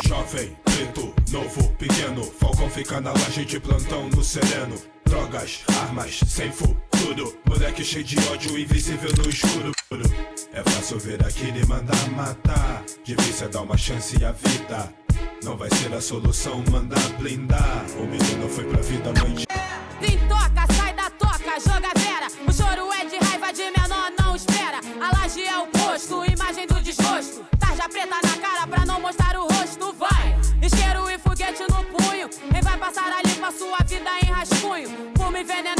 Jovem, 0.07 0.57
preto, 0.65 1.15
novo, 1.33 1.69
pequeno. 1.77 2.23
Falcão 2.23 2.71
fica 2.71 3.01
na 3.01 3.13
laje 3.13 3.45
de 3.45 3.59
plantão 3.59 4.09
no 4.11 4.23
sereno. 4.23 4.77
Drogas, 5.07 5.65
armas, 5.81 6.21
sem 6.27 6.53
futuro. 6.53 7.37
Moleque 7.49 7.85
cheio 7.85 8.05
de 8.05 8.17
ódio, 8.29 8.57
invisível 8.59 9.11
no 9.19 9.29
escuro. 9.29 9.73
É 10.59 10.71
fácil 10.71 10.99
ver 10.99 11.25
aquele 11.25 11.65
mandar 11.67 12.11
matar. 12.17 12.83
Difícil 13.05 13.47
é 13.47 13.49
dar 13.49 13.63
uma 13.63 13.77
chance 13.77 14.17
à 14.25 14.33
vida. 14.33 14.93
Não 15.45 15.57
vai 15.57 15.71
ser 15.71 15.95
a 15.95 16.01
solução 16.01 16.65
mandar 16.73 16.99
blindar. 17.17 17.87
O 17.97 18.05
menino 18.05 18.49
foi 18.49 18.65
pra 18.65 18.83
vida, 18.83 19.13
mãe. 19.21 19.47
Vim 20.01 20.19
toca, 20.27 20.75
sai 20.75 20.93
da 20.95 21.09
toca, 21.11 21.61
joga 21.61 21.91
vera. 21.95 22.27
O 22.45 22.53
choro 22.53 22.93
é 22.93 23.05
de 23.05 23.25
raiva 23.25 23.53
de 23.53 23.71
menor, 23.71 24.11
não 24.19 24.35
espera. 24.35 24.81
A 25.01 25.17
laje 25.17 25.45
é 25.45 25.59
o 25.59 25.69
posto, 25.69 26.25
imagem 26.29 26.67
do 26.67 26.81
desgosto. 26.83 27.45
Tarja 27.57 27.89
preta 27.89 28.17
na 28.21 28.37
cara 28.39 28.67
pra 28.67 28.85
não 28.85 29.01
mostrar 29.01 29.37
o 29.37 29.47
rosto, 29.47 29.93
vai. 29.93 30.37
Isqueiro 30.61 31.09
e 31.09 31.19
foguete 31.21 31.63
no 31.71 31.85
punho. 31.85 32.29
Quem 32.29 32.63
vai 32.63 32.77
passar 32.77 33.13
ali 33.13 33.33
pra 33.37 33.53
sua 33.53 33.79
vida 33.87 34.11
em 34.25 34.33
rascunho? 34.33 34.89
Fumo 35.17 35.37
envenenado 35.37 35.78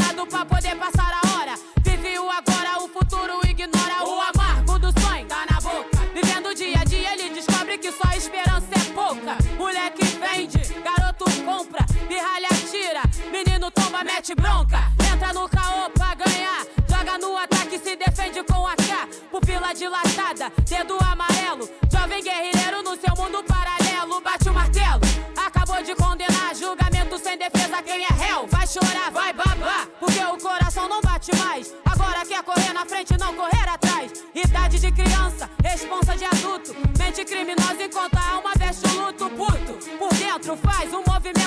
Tomba, 13.99 14.03
mete 14.03 14.35
bronca. 14.35 14.79
Entra 15.13 15.33
no 15.33 15.47
caô 15.49 15.89
pra 15.89 16.15
ganhar. 16.15 16.65
Joga 16.87 17.17
no 17.17 17.37
ataque, 17.37 17.77
se 17.79 17.95
defende 17.95 18.43
com 18.43 18.65
a 18.65 18.75
K. 18.75 19.07
Pupila 19.31 19.73
dilatada, 19.73 20.51
dedo 20.65 20.97
amarelo. 21.03 21.69
Jovem 21.91 22.23
guerrilheiro 22.23 22.81
no 22.81 22.95
seu 22.99 23.13
mundo 23.15 23.43
paralelo. 23.43 24.21
Bate 24.21 24.49
o 24.49 24.53
martelo, 24.53 25.01
acabou 25.35 25.81
de 25.83 25.95
condenar. 25.95 26.55
Julgamento 26.55 27.17
sem 27.17 27.37
defesa, 27.37 27.81
quem 27.81 28.03
é 28.03 28.07
réu? 28.07 28.47
Vai 28.47 28.67
chorar, 28.67 29.11
vai 29.11 29.33
babar. 29.33 29.87
Porque 29.99 30.19
o 30.19 30.37
coração 30.37 30.87
não 30.87 31.01
bate 31.01 31.35
mais. 31.35 31.73
Agora 31.85 32.25
quer 32.25 32.43
correr 32.43 32.73
na 32.73 32.85
frente, 32.85 33.17
não 33.17 33.33
correr 33.35 33.67
atrás. 33.67 34.11
Idade 34.33 34.79
de 34.79 34.91
criança, 34.91 35.49
responsa 35.63 36.15
de 36.15 36.25
adulto. 36.25 36.75
Mente 36.97 37.25
criminosa 37.25 37.83
enquanto 37.83 38.17
a 38.17 38.35
alma 38.35 38.51
veste 38.57 38.87
o 38.87 39.05
luto 39.05 39.29
puto. 39.31 39.73
Por 39.97 40.13
dentro 40.13 40.57
faz 40.57 40.93
um 40.93 41.03
movimento, 41.05 41.38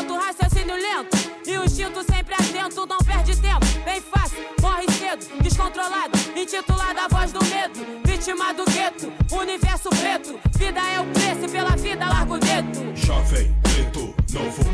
atento, 2.62 2.86
não 2.86 2.98
perde 2.98 3.36
tempo. 3.40 3.66
Bem 3.84 4.00
fácil, 4.00 4.38
morre 4.60 4.84
cedo, 4.92 5.42
descontrolado. 5.42 6.18
Intitulada 6.36 7.02
a 7.02 7.08
voz 7.08 7.32
do 7.32 7.44
medo, 7.44 8.02
vítima 8.04 8.52
do 8.54 8.64
gueto. 8.64 9.12
Universo 9.32 9.88
preto, 9.90 10.38
vida 10.56 10.80
é 10.80 11.00
o 11.00 11.04
preço, 11.06 11.50
pela 11.50 11.76
vida 11.76 12.06
largo 12.06 12.34
o 12.34 12.38
dedo. 12.38 12.96
Jovem, 12.96 13.54
preto, 13.62 14.14
novo, 14.32 14.64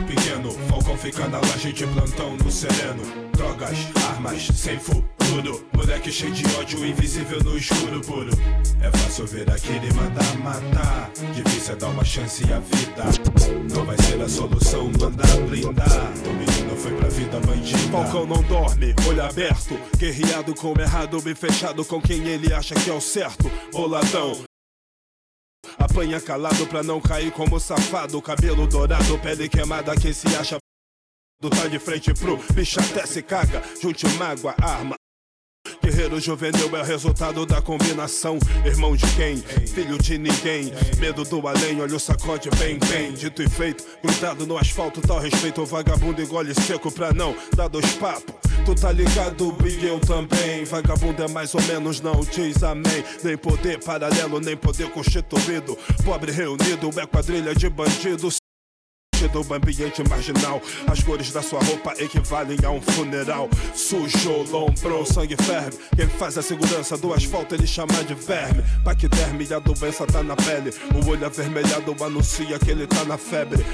fica 0.99 1.29
na 1.29 1.39
laje 1.39 1.73
de 1.73 1.87
plantão 1.87 2.37
no 2.37 2.51
sereno. 2.51 3.03
Drogas, 3.33 3.79
armas, 4.09 4.49
sem 4.55 4.79
futuro. 4.79 5.65
Moleque 5.73 6.11
cheio 6.11 6.33
de 6.33 6.45
ódio, 6.57 6.85
invisível 6.85 7.43
no 7.43 7.57
escuro 7.57 8.01
puro. 8.01 8.31
É 8.81 8.91
fácil 8.99 9.27
ver 9.27 9.49
aquele 9.51 9.93
mandar 9.95 10.39
matar. 10.39 11.11
Difícil 11.35 11.75
é 11.75 11.77
dar 11.77 11.89
uma 11.89 12.05
chance 12.05 12.43
à 12.53 12.59
vida. 12.59 13.05
Não 13.73 13.85
vai 13.85 13.97
ser 13.99 14.21
a 14.21 14.29
solução 14.29 14.91
mandar 15.01 15.37
blindar. 15.49 16.13
O 16.27 16.33
menino 16.33 16.77
foi 16.77 16.93
pra 16.97 17.09
vida 17.09 17.39
bandida. 17.41 17.79
Falcão 17.93 18.27
não 18.27 18.43
dorme, 18.43 18.95
olho 19.09 19.23
aberto. 19.23 19.79
Guerreado 19.97 20.55
com 20.55 20.73
o 20.73 20.81
errado, 20.81 21.21
bem 21.23 21.35
fechado 21.35 21.85
com 21.85 22.01
quem 22.01 22.27
ele 22.27 22.53
acha 22.53 22.75
que 22.75 22.91
é 22.91 22.93
o 22.93 23.01
certo. 23.01 23.51
Boladão. 23.73 24.43
Apanha 25.79 26.21
calado 26.21 26.67
pra 26.67 26.83
não 26.83 27.01
cair 27.01 27.31
como 27.31 27.61
safado. 27.61 28.21
Cabelo 28.21 28.67
dourado, 28.67 29.19
pele 29.21 29.49
queimada, 29.49 29.95
quem 29.95 30.13
se 30.13 30.27
acha. 30.35 30.59
Tá 31.41 31.69
de 31.69 31.79
frente 31.79 32.13
pro 32.15 32.37
bicho 32.53 32.81
até 32.81 33.07
se 33.07 33.23
caga. 33.23 33.63
Junte 33.81 34.09
mágoa, 34.17 34.57
arma. 34.61 34.97
Guerreiro 35.81 36.19
juvenil 36.19 36.77
é 36.77 36.81
o 36.81 36.85
resultado 36.85 37.47
da 37.47 37.63
combinação. 37.63 38.41
Irmão 38.67 38.97
de 38.97 39.07
quem? 39.15 39.37
Filho 39.69 39.99
de 39.99 40.19
ninguém. 40.19 40.73
Medo 40.99 41.23
do 41.23 41.47
além, 41.47 41.81
olha 41.81 41.95
o 41.95 42.01
sacode 42.01 42.51
bem, 42.59 42.81
bem. 42.91 43.13
Dito 43.13 43.41
e 43.41 43.49
feito, 43.49 43.85
grudado 44.03 44.49
no 44.49 44.59
asfalto, 44.59 45.01
tal 45.01 45.21
respeito. 45.21 45.65
Vagabundo 45.65 46.21
engole 46.21 46.53
seco 46.55 46.91
pra 46.91 47.13
não 47.13 47.37
dar 47.55 47.69
dois 47.69 47.93
papos. 47.93 48.35
Tu 48.67 48.75
tá 48.75 48.91
ligado, 48.91 49.53
Big, 49.53 49.87
eu 49.87 50.01
também. 50.01 50.65
Vagabundo 50.65 51.23
é 51.23 51.29
mais 51.29 51.55
ou 51.55 51.63
menos, 51.63 52.01
não 52.01 52.19
diz 52.21 52.65
amém. 52.65 53.05
Nem 53.23 53.37
poder 53.37 53.79
paralelo, 53.85 54.41
nem 54.41 54.57
poder 54.57 54.91
constituído. 54.91 55.79
Pobre 56.05 56.33
reunido, 56.33 56.91
é 56.99 57.07
quadrilha 57.07 57.55
de 57.55 57.71
bandidos 57.71 58.39
do 59.27 59.41
ambiente 59.53 60.07
marginal. 60.09 60.63
As 60.87 61.03
cores 61.03 61.33
da 61.33 61.43
sua 61.43 61.61
roupa 61.61 61.95
equivalem 61.99 62.59
a 62.65 62.71
um 62.71 62.81
funeral. 62.81 63.49
Sujo, 63.75 64.45
lombrou, 64.51 65.05
sangue 65.05 65.37
ferve. 65.37 65.79
Quem 65.97 66.07
faz 66.07 66.39
a 66.39 66.43
segurança 66.43 66.97
do 66.97 67.13
asfalto 67.13 67.55
ele 67.55 67.67
chama 67.67 68.05
de 68.05 68.15
verme. 68.15 68.63
Paquiderme 68.85 69.49
a 69.53 69.59
doença 69.59 70.07
tá 70.07 70.23
na 70.23 70.37
pele. 70.37 70.71
O 70.95 71.11
olho 71.11 71.27
avermelhado 71.27 71.97
anuncia 72.05 72.59
que 72.59 72.71
ele 72.71 72.87
tá 72.87 73.05
na 73.05 73.17
febre. 73.17 73.65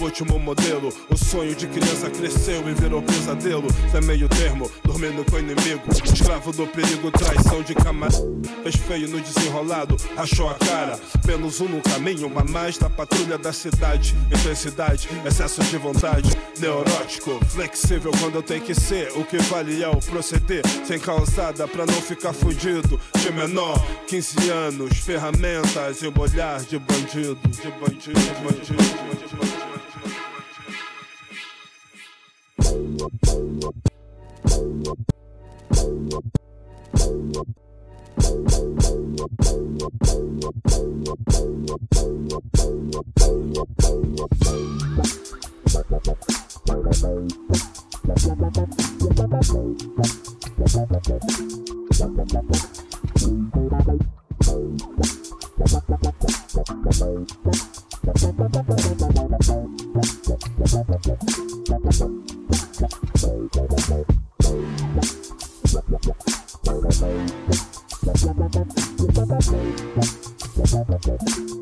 O 0.00 0.04
último 0.04 0.38
modelo. 0.38 0.92
O 1.10 1.16
sonho 1.16 1.54
de 1.54 1.66
criança 1.66 2.10
cresceu 2.10 2.68
e 2.68 2.74
virou 2.74 3.02
pesadelo. 3.02 3.68
Cê 3.90 3.98
é 3.98 4.00
meio 4.00 4.28
termo, 4.28 4.70
dormindo 4.84 5.24
com 5.24 5.36
o 5.36 5.38
inimigo. 5.38 5.82
Escravo 6.04 6.52
do 6.52 6.66
perigo, 6.66 7.10
traição 7.10 7.62
de 7.62 7.74
camarada. 7.74 7.94
Fez 8.62 8.76
feio 8.76 9.08
no 9.08 9.20
desenrolado, 9.20 9.96
rachou 10.16 10.48
a 10.48 10.54
cara. 10.54 10.98
Menos 11.26 11.60
um 11.60 11.68
no 11.68 11.80
caminho, 11.80 12.26
uma 12.26 12.44
mais 12.44 12.78
da 12.78 12.90
patrulha 12.90 13.38
da 13.38 13.52
cidade. 13.52 14.14
Intensidade, 14.26 15.08
excesso 15.24 15.62
de 15.64 15.78
vontade. 15.78 16.30
Neurótico, 16.58 17.40
flexível 17.46 18.10
quando 18.20 18.42
tenho 18.42 18.62
que 18.62 18.74
ser. 18.74 19.12
O 19.16 19.24
que 19.24 19.38
vale 19.38 19.82
é 19.82 19.88
o 19.88 19.98
proceder. 19.98 20.62
Sem 20.84 20.98
calçada 20.98 21.66
pra 21.68 21.86
não 21.86 22.00
ficar 22.00 22.32
fudido. 22.32 23.00
De 23.20 23.32
menor, 23.32 23.82
15 24.06 24.50
anos, 24.50 24.98
ferramentas 24.98 26.02
e 26.02 26.08
um 26.08 26.12
olhar. 26.18 26.60
De 26.60 26.78
bandido, 26.78 27.38
de 27.44 27.70
bandido, 27.70 28.20
de 28.20 28.30
bandido. 28.42 28.74
De 28.74 28.82
bandido. 28.82 29.13
Hoje 39.24 39.64
todo 71.04 71.18
neguinho 71.22 71.53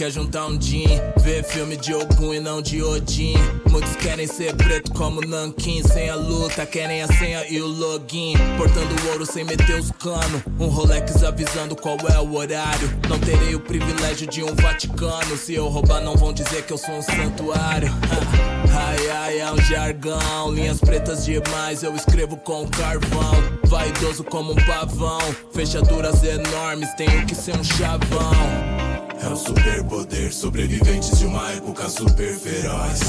quer 0.00 0.10
juntar 0.10 0.46
um 0.46 0.56
din 0.56 0.86
Ver 1.18 1.44
filme 1.44 1.76
de 1.76 1.92
Ogum 1.92 2.32
e 2.32 2.40
não 2.40 2.62
de 2.62 2.82
Odin. 2.82 3.34
Muitos 3.70 3.94
querem 3.96 4.26
ser 4.26 4.56
preto 4.56 4.90
como 4.92 5.20
Nankin 5.20 5.82
Sem 5.82 6.08
a 6.08 6.14
luta, 6.14 6.64
querem 6.64 7.02
a 7.02 7.06
senha 7.06 7.46
e 7.50 7.60
o 7.60 7.66
login. 7.66 8.32
Portando 8.56 9.08
ouro 9.10 9.26
sem 9.26 9.44
meter 9.44 9.78
os 9.78 9.90
cano. 9.90 10.42
Um 10.58 10.68
Rolex 10.68 11.22
avisando 11.22 11.76
qual 11.76 11.98
é 12.08 12.18
o 12.18 12.34
horário. 12.34 12.88
Não 13.10 13.18
terei 13.18 13.54
o 13.54 13.60
privilégio 13.60 14.26
de 14.26 14.42
um 14.42 14.54
Vaticano. 14.54 15.36
Se 15.36 15.54
eu 15.54 15.68
roubar 15.68 16.00
não 16.00 16.16
vão 16.16 16.32
dizer 16.32 16.64
que 16.64 16.72
eu 16.72 16.78
sou 16.78 16.94
um 16.94 17.02
santuário. 17.02 17.92
Ai 18.72 19.10
ai 19.10 19.38
é 19.40 19.52
um 19.52 19.60
jargão. 19.64 20.50
Linhas 20.54 20.80
pretas 20.80 21.26
demais 21.26 21.82
eu 21.82 21.94
escrevo 21.94 22.38
com 22.38 22.66
carvão. 22.68 23.34
Vaidoso 23.66 24.24
como 24.24 24.52
um 24.52 24.64
pavão. 24.64 25.20
Fechaduras 25.52 26.24
enormes 26.24 26.88
tenho 26.94 27.26
que 27.26 27.34
ser 27.34 27.54
um 27.54 27.64
chavão 27.64 28.69
É 29.22 29.28
o 29.28 29.36
superpoder, 29.36 30.32
sobreviventes 30.32 31.18
de 31.18 31.26
uma 31.26 31.52
época 31.52 31.88
super 31.88 32.32
feroz. 32.38 33.00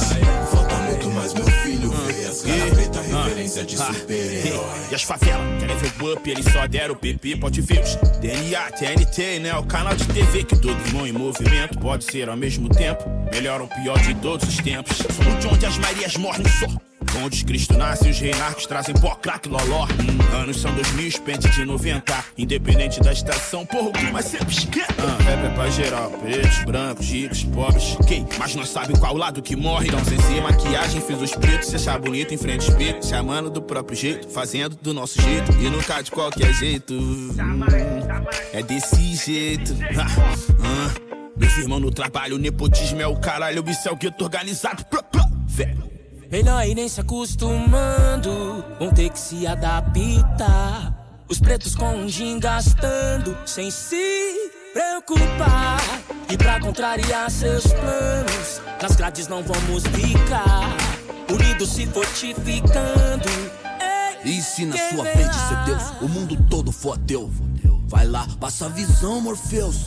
Falta 0.52 0.76
muito 0.76 1.10
mais, 1.12 1.34
meu 1.34 1.46
filho, 1.46 1.90
ver 1.90 2.26
as 2.28 2.42
caras 2.42 2.74
preta, 2.74 3.02
referência 3.02 3.64
de 3.64 3.78
super-herói. 3.78 4.80
E 4.92 4.96
as 4.96 5.04
favelas 5.04 5.60
querem 5.60 5.78
ver 5.78 6.04
o 6.04 6.14
up, 6.14 6.30
eles 6.30 6.46
só 6.52 6.68
deram 6.68 6.96
PP, 6.96 7.38
pode 7.38 7.62
ver 7.62 7.82
os 7.82 7.96
DNA, 8.20 8.72
TNT, 8.72 9.40
né? 9.40 9.56
O 9.56 9.64
canal 9.64 9.96
de 9.96 10.06
TV 10.08 10.44
que 10.44 10.58
todo 10.60 10.80
irmão 10.88 11.08
em 11.08 11.14
movimento 11.14 11.80
pode 11.80 12.04
ser 12.04 12.30
ao 12.30 12.36
mesmo 12.36 12.68
tempo. 12.68 13.04
Melhor 13.32 13.62
ou 13.62 13.68
pior 13.68 13.98
de 14.00 14.14
todos 14.16 14.48
os 14.48 14.58
tempos. 14.58 14.98
Somos 14.98 15.40
de 15.40 15.48
onde 15.48 15.66
as 15.66 15.78
Marias 15.78 16.18
morrem 16.18 16.46
só. 16.60 16.91
Onde 17.24 17.46
Cristo 17.46 17.78
nasce, 17.78 18.10
os 18.10 18.20
reinarcos 18.20 18.66
trazem 18.66 18.96
pó, 18.96 19.14
crack, 19.14 19.48
loló. 19.48 19.86
Hum, 19.86 20.36
anos 20.42 20.60
são 20.60 20.74
2000, 20.74 21.22
pente 21.22 21.50
de 21.50 21.64
90. 21.66 22.26
Independente 22.36 23.00
da 23.00 23.12
estação, 23.12 23.64
porra, 23.64 23.90
o 23.90 23.92
clima 23.92 24.20
é 24.20 24.22
sempre 24.24 24.52
esquenta. 24.52 24.96
Ah, 24.98 25.24
rap 25.24 25.46
é 25.46 25.50
pra 25.50 25.70
geral, 25.70 26.10
pretos, 26.10 26.64
brancos, 26.64 27.06
ricos, 27.08 27.44
pobres. 27.44 27.98
Quem? 28.08 28.28
Mas 28.40 28.56
nós 28.56 28.70
sabem 28.70 28.96
qual 28.96 29.16
lado 29.16 29.40
que 29.40 29.56
morre. 29.56 29.88
Então, 29.88 30.04
sem 30.04 30.20
ser 30.20 30.42
maquiagem, 30.42 31.00
fiz 31.00 31.22
os 31.22 31.36
pretos 31.36 31.70
se 31.70 31.76
achar 31.76 32.00
bonito 32.00 32.34
em 32.34 32.38
frente 32.38 32.66
ao 32.66 32.72
espelho. 32.72 33.04
Chamando 33.04 33.52
do 33.52 33.62
próprio 33.62 33.96
jeito, 33.96 34.28
fazendo 34.28 34.76
do 34.78 34.92
nosso 34.92 35.22
jeito. 35.22 35.52
E 35.60 35.70
nunca 35.70 36.02
de 36.02 36.10
qualquer 36.10 36.52
jeito. 36.56 36.96
Hum, 36.96 37.36
é 38.52 38.64
desse 38.64 39.16
jeito. 39.16 39.76
Ah, 39.96 40.08
ah. 40.64 41.12
Meus 41.38 41.58
irmãos 41.58 41.80
no 41.80 41.92
trabalho, 41.92 42.38
nepotismo 42.38 43.00
é 43.02 43.08
o 43.08 43.16
caralho, 43.16 43.64
isso 43.70 43.88
é 43.88 43.92
o 43.92 43.96
gueto 43.96 44.24
organizado. 44.24 44.84
Velho. 45.46 46.01
Melhor 46.32 46.66
irem 46.66 46.88
se 46.88 47.02
acostumando, 47.02 48.64
vão 48.80 48.90
ter 48.94 49.10
que 49.10 49.20
se 49.20 49.46
adaptar. 49.46 50.96
Os 51.28 51.42
pretos 51.42 51.76
com 51.76 51.94
um 51.94 52.08
gin 52.08 52.40
gastando, 52.40 53.38
sem 53.46 53.70
se 53.70 54.50
preocupar. 54.72 55.82
E 56.30 56.38
pra 56.38 56.58
contrariar 56.62 57.30
seus 57.30 57.66
planos, 57.68 58.62
nas 58.82 58.96
grades 58.96 59.28
não 59.28 59.44
vamos 59.44 59.84
ficar. 59.88 60.78
Unidos 61.30 61.68
se 61.68 61.86
fortificando. 61.88 63.28
E 64.24 64.42
se 64.42 64.66
na 64.66 64.78
sua 64.78 65.04
vez 65.04 65.30
de 65.30 65.36
ser 65.36 65.66
Deus, 65.66 65.84
o 66.02 66.08
mundo 66.08 66.38
todo 66.50 66.72
for 66.72 66.94
ateu? 66.94 67.30
Vai 67.88 68.08
lá, 68.08 68.26
passa 68.40 68.68
a 68.68 68.70
visão, 68.70 69.20
Morpheus. 69.20 69.86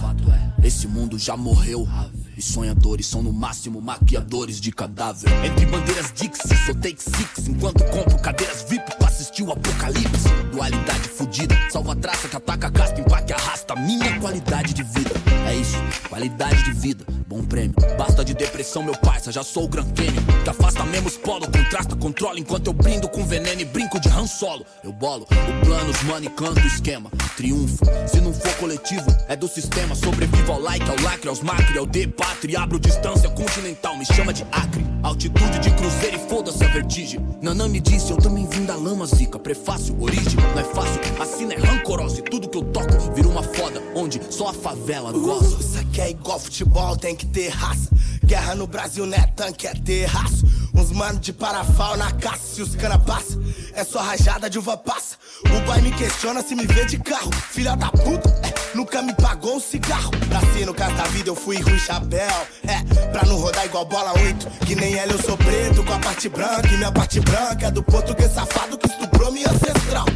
Esse 0.63 0.87
mundo 0.87 1.19
já 1.19 1.39
morreu. 1.39 1.89
E 2.37 2.43
sonhadores 2.43 3.07
são 3.07 3.23
no 3.23 3.33
máximo 3.33 3.81
maquiadores 3.81 4.61
de 4.61 4.73
cadáver. 4.73 5.31
Entre 5.45 5.67
bandeiras 5.67 6.13
Dixie, 6.13 6.57
sou 6.67 6.75
take 6.75 7.01
six. 7.01 7.47
Enquanto 7.49 7.85
compro 7.85 8.19
cadeiras 8.19 8.65
VIP 8.69 8.97
pra 8.97 9.09
assistir 9.09 9.45
o 9.45 9.53
apocalipse. 9.53 10.29
Dualidade 10.55 11.09
fudida, 11.09 11.59
salva 11.69 11.95
a 11.95 11.97
traça 11.97 12.29
que 12.29 12.37
ataca, 12.37 12.71
gasta, 12.71 13.01
empaque, 13.01 13.33
arrasta. 13.33 13.75
Minha 13.75 14.21
qualidade 14.21 14.73
de 14.73 14.85
vida. 14.85 15.11
É 15.49 15.57
isso, 15.57 15.77
qualidade 16.09 16.63
de 16.63 16.73
vida. 16.73 17.05
Bom 17.27 17.43
prêmio. 17.43 17.75
Basta 17.99 18.25
de 18.25 18.33
depressão, 18.35 18.83
meu 18.85 18.97
parça, 18.97 19.33
já 19.33 19.43
sou 19.43 19.65
o 19.65 19.69
Grand 19.69 19.91
Canyon. 19.91 20.23
Que 20.45 20.51
afasta 20.51 20.85
menos 20.85 21.17
polo, 21.17 21.47
contrasta, 21.51 21.97
controla. 21.97 22.39
Enquanto 22.39 22.69
eu 22.69 22.73
brindo 22.73 23.09
com 23.09 23.27
veneno 23.27 23.61
e 23.61 23.65
brinco 23.65 23.99
de 23.99 24.09
Han 24.09 24.29
Solo. 24.29 24.65
Eu 24.85 24.93
bolo 24.93 25.25
o 25.25 25.67
plano, 25.67 25.91
os 25.91 26.03
money, 26.05 26.31
canto 26.31 26.61
o 26.61 26.67
esquema. 26.67 27.11
Triunfo, 27.37 27.85
se 28.07 28.21
não 28.21 28.33
for 28.33 28.55
coletivo, 28.55 29.07
é 29.27 29.35
do 29.35 29.49
sistema. 29.49 29.97
Sobrevivo 29.97 30.53
ao 30.53 30.61
like, 30.61 30.89
ao 30.89 31.01
lacre, 31.03 31.29
aos 31.29 31.41
macre, 31.41 31.77
ao 31.77 31.87
depatre. 31.87 32.57
Abro 32.57 32.79
distância 32.79 33.29
continental, 33.31 33.97
me 33.97 34.07
chama 34.07 34.33
de 34.33 34.47
acre. 34.53 34.85
Altitude 35.03 35.59
de 35.59 35.71
cruzeiro 35.73 36.17
e 36.17 36.29
foda-se 36.29 36.63
a 36.65 36.69
vertigem. 36.69 37.21
Nanã 37.43 37.69
me 37.69 37.81
disse, 37.81 38.13
eu 38.13 38.17
também 38.19 38.47
vim 38.47 38.65
da 38.65 38.77
lama, 38.77 39.05
zica. 39.07 39.39
Prefácio, 39.39 40.01
origem, 40.01 40.39
não 40.53 40.61
é 40.61 40.65
fácil. 40.65 41.01
Assim 41.21 41.53
é 41.53 41.57
rancorosa 41.57 42.21
e 42.21 42.23
tudo 42.23 42.49
que 42.49 42.59
eu 42.59 42.65
toco 42.65 43.15
vira 43.15 43.29
uma 43.29 43.43
foda, 43.43 43.83
onde 43.95 44.21
só 44.31 44.49
a 44.49 44.53
favela 44.53 45.13
goza. 45.13 45.57
Uh, 45.57 45.61
isso 45.61 45.79
aqui 45.79 46.01
é 46.01 46.11
igual 46.11 46.39
futebol, 46.39 46.97
tem 46.97 47.15
que 47.15 47.27
ter 47.27 47.49
raça. 47.49 47.89
Guerra 48.25 48.55
no 48.55 48.67
Brasil 48.67 49.07
não 49.07 49.17
é 49.17 49.27
tanque, 49.37 49.67
é 49.67 49.75
terraço. 49.75 50.45
Uns 50.75 50.91
mano 50.91 51.21
de 51.21 51.33
parafal 51.33 51.97
na 51.97 52.11
caça, 52.13 52.55
se 52.55 52.63
os 52.63 52.75
cana 52.75 52.99
passa, 52.99 53.39
é 53.75 53.85
só 53.85 54.01
rajada 54.01 54.51
de 54.51 54.59
uva 54.59 54.77
passa. 54.77 55.17
O 55.45 55.67
pai 55.67 55.81
me 55.81 55.93
questiona 55.93 56.43
se 56.43 56.55
me 56.55 56.67
vê 56.67 56.85
de 56.85 56.99
carro. 56.99 57.31
Filha 57.51 57.77
da 57.77 57.91
puta, 57.91 58.29
é, 58.43 58.77
nunca 58.77 59.01
me 59.01 59.15
pagou 59.15 59.57
um 59.57 59.61
cigarro. 59.61 60.11
Nasci 60.29 60.65
no 60.65 60.75
caso 60.75 60.97
da 60.97 61.05
vida, 61.05 61.31
eu 61.31 61.37
fui 61.37 61.61
ruim 61.61 61.79
chapéu. 61.79 62.47
É, 62.67 63.07
pra 63.13 63.25
não 63.27 63.37
rodar 63.37 63.65
igual 63.67 63.85
bola 63.85 64.13
8. 64.19 64.67
Que 64.67 64.75
nem 64.75 64.95
ela, 64.95 65.13
eu 65.13 65.23
sou 65.23 65.37
preto 65.37 65.85
com 65.85 65.93
a 65.93 65.99
parte 65.99 66.29
branca. 66.29 66.67
E 66.67 66.77
minha 66.77 66.91
parte 66.91 67.21
branca 67.21 67.67
é 67.67 67.71
do 67.71 67.83
português 67.83 68.33
safado 68.33 68.77
que 68.77 68.89
estuprou 68.89 69.31
minha 69.31 69.49
ancestral. 69.49 70.07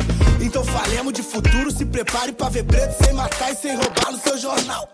Então 0.49 0.65
falemos 0.65 1.13
de 1.13 1.23
futuro, 1.23 1.71
se 1.71 1.85
prepare 1.85 2.33
pra 2.33 2.49
ver 2.49 2.65
preto 2.65 3.05
sem 3.05 3.13
matar 3.13 3.53
e 3.53 3.55
sem 3.55 3.77
roubar 3.77 4.11
no 4.11 4.19
seu 4.19 4.39
jornal. 4.39 4.89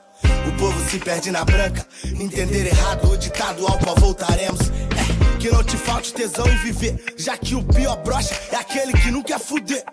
O 0.49 0.53
povo 0.59 0.91
se 0.91 0.99
perde 0.99 1.31
na 1.31 1.45
branca. 1.45 1.87
Entender 2.05 2.67
errado 2.67 3.09
o 3.09 3.17
ditado 3.17 3.65
ao 3.65 3.79
qual 3.79 3.95
voltaremos. 3.95 4.61
É, 4.63 5.39
que 5.39 5.49
não 5.53 5.63
te 5.63 5.77
falte 5.77 6.13
tesão 6.13 6.45
em 6.49 6.57
viver. 6.57 7.15
Já 7.17 7.37
que 7.37 7.55
o 7.55 7.63
pior 7.63 7.97
brocha 7.99 8.35
é 8.51 8.57
aquele 8.57 8.95
que 8.95 9.13
não 9.13 9.23
quer 9.23 9.39
fuder. 9.39 9.85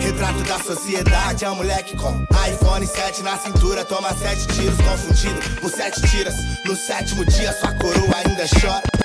Retrato 0.00 0.40
da 0.44 0.60
sociedade 0.60 1.44
é 1.44 1.50
um 1.50 1.56
moleque 1.56 1.96
com 1.96 2.12
iPhone 2.48 2.86
7 2.86 3.22
na 3.24 3.36
cintura. 3.38 3.84
Toma 3.84 4.16
sete 4.16 4.46
tiros 4.54 4.76
confundido 4.76 5.60
por 5.60 5.68
sete 5.68 6.00
tiras. 6.08 6.34
No 6.64 6.76
sétimo 6.76 7.24
dia, 7.24 7.52
sua 7.54 7.74
coroa 7.74 8.16
ainda 8.24 8.44
chora. 8.60 8.97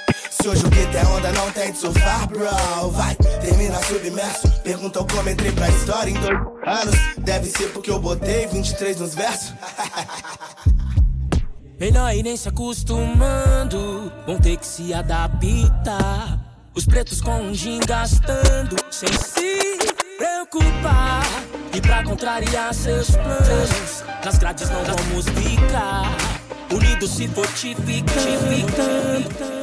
Se 0.44 0.50
hoje 0.50 0.66
o 0.66 0.70
gueto 0.70 0.98
é 0.98 1.06
onda, 1.06 1.32
não 1.32 1.50
tem 1.54 1.72
de 1.72 1.78
surfar, 1.78 2.28
bro. 2.28 2.90
Vai, 2.90 3.16
termina 3.16 3.82
submerso. 3.82 4.50
Perguntam 4.62 5.08
como 5.08 5.30
entrei 5.30 5.54
pra 5.54 5.70
história 5.70 6.10
em 6.10 6.16
dois 6.16 6.38
anos. 6.66 6.96
Deve 7.20 7.50
ser 7.50 7.72
porque 7.72 7.90
eu 7.90 7.98
botei 7.98 8.46
23 8.48 9.00
nos 9.00 9.16
versos. 9.16 9.54
Melhor 11.80 12.14
ir 12.14 12.24
nem 12.24 12.36
se 12.36 12.50
acostumando, 12.50 14.12
vão 14.28 14.38
ter 14.38 14.58
que 14.58 14.68
se 14.68 14.94
adaptar. 14.94 16.38
Os 16.76 16.86
pretos 16.86 17.22
com 17.22 17.40
um 17.40 17.54
gin 17.54 17.80
gastando, 17.88 18.76
sem 18.92 19.14
se 19.14 19.78
preocupar. 20.18 21.24
E 21.74 21.80
pra 21.80 22.04
contrariar 22.04 22.74
seus 22.74 23.12
planos, 23.12 24.04
nas 24.26 24.38
grades 24.38 24.70
não 24.70 24.84
vamos 24.84 25.26
ficar. 25.26 26.18
Unidos 26.70 27.12
se 27.12 27.30
fortificando. 27.30 29.63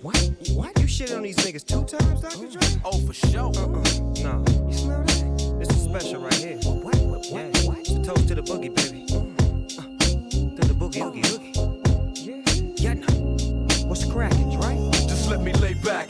What? 0.00 0.30
What? 0.52 0.80
You 0.80 0.86
shit 0.86 1.12
on 1.12 1.22
these 1.22 1.36
niggas 1.36 1.66
two 1.66 1.84
times, 1.84 2.22
Dr. 2.22 2.80
Oh, 2.82 2.98
for 3.06 3.12
sure. 3.12 3.50
Uh-uh. 3.50 3.82
That? 4.14 5.58
This 5.58 5.68
is 5.68 5.84
special 5.84 6.22
right 6.22 6.32
here. 6.32 6.56
What? 6.64 6.96
What? 6.96 7.26
What? 7.30 7.58
What? 7.64 8.04
Toast 8.04 8.28
to 8.28 8.34
the 8.36 8.42
boogie, 8.42 8.74
baby. 8.74 8.99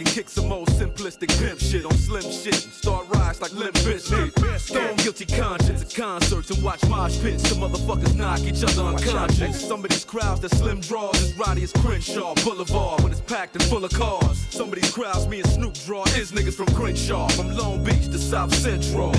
And 0.01 0.09
kick 0.09 0.28
some 0.28 0.51
old 0.51 0.68
simplistic 0.68 1.28
pimp 1.38 1.61
shit 1.61 1.84
on 1.84 1.92
slim 1.92 2.22
shit 2.22 2.64
and 2.64 2.72
start 2.72 3.07
rise 3.11 3.40
like 3.40 3.53
Limp 3.53 3.74
Bizkit. 3.76 4.59
Stone 4.59 4.96
guilty 4.96 5.26
conscience 5.26 5.82
at 5.82 5.94
concerts 5.94 6.51
and 6.51 6.62
watch 6.62 6.82
mosh 6.88 7.20
pits. 7.20 7.42
The 7.48 7.55
motherfuckers 7.55 8.14
knock 8.16 8.40
each 8.40 8.64
other 8.64 8.82
unconscious. 8.82 9.66
Some 9.66 9.84
of 9.84 9.90
these 9.90 10.05
crowds 10.05 10.40
that 10.40 10.51
slim 10.53 10.80
draws 10.80 11.22
as 11.22 11.34
rowdy 11.34 11.64
as 11.64 11.72
Crenshaw 11.72 12.34
Boulevard 12.44 13.03
when 13.03 13.12
it's 13.12 13.20
packed 13.20 13.55
and 13.57 13.64
full 13.64 13.84
of 13.84 13.92
cars. 13.92 14.38
Some 14.51 14.68
of 14.68 14.74
these 14.74 14.90
crowds 14.90 15.28
me 15.28 15.40
and 15.40 15.51
Snoop 15.51 15.74
draw 15.84 16.05
is 16.16 16.32
niggas 16.32 16.55
from 16.55 16.66
Crenshaw, 16.74 17.28
from 17.28 17.55
Long 17.57 17.84
Beach 17.84 18.07
to 18.07 18.18
South 18.18 18.55
Central. 18.55 19.12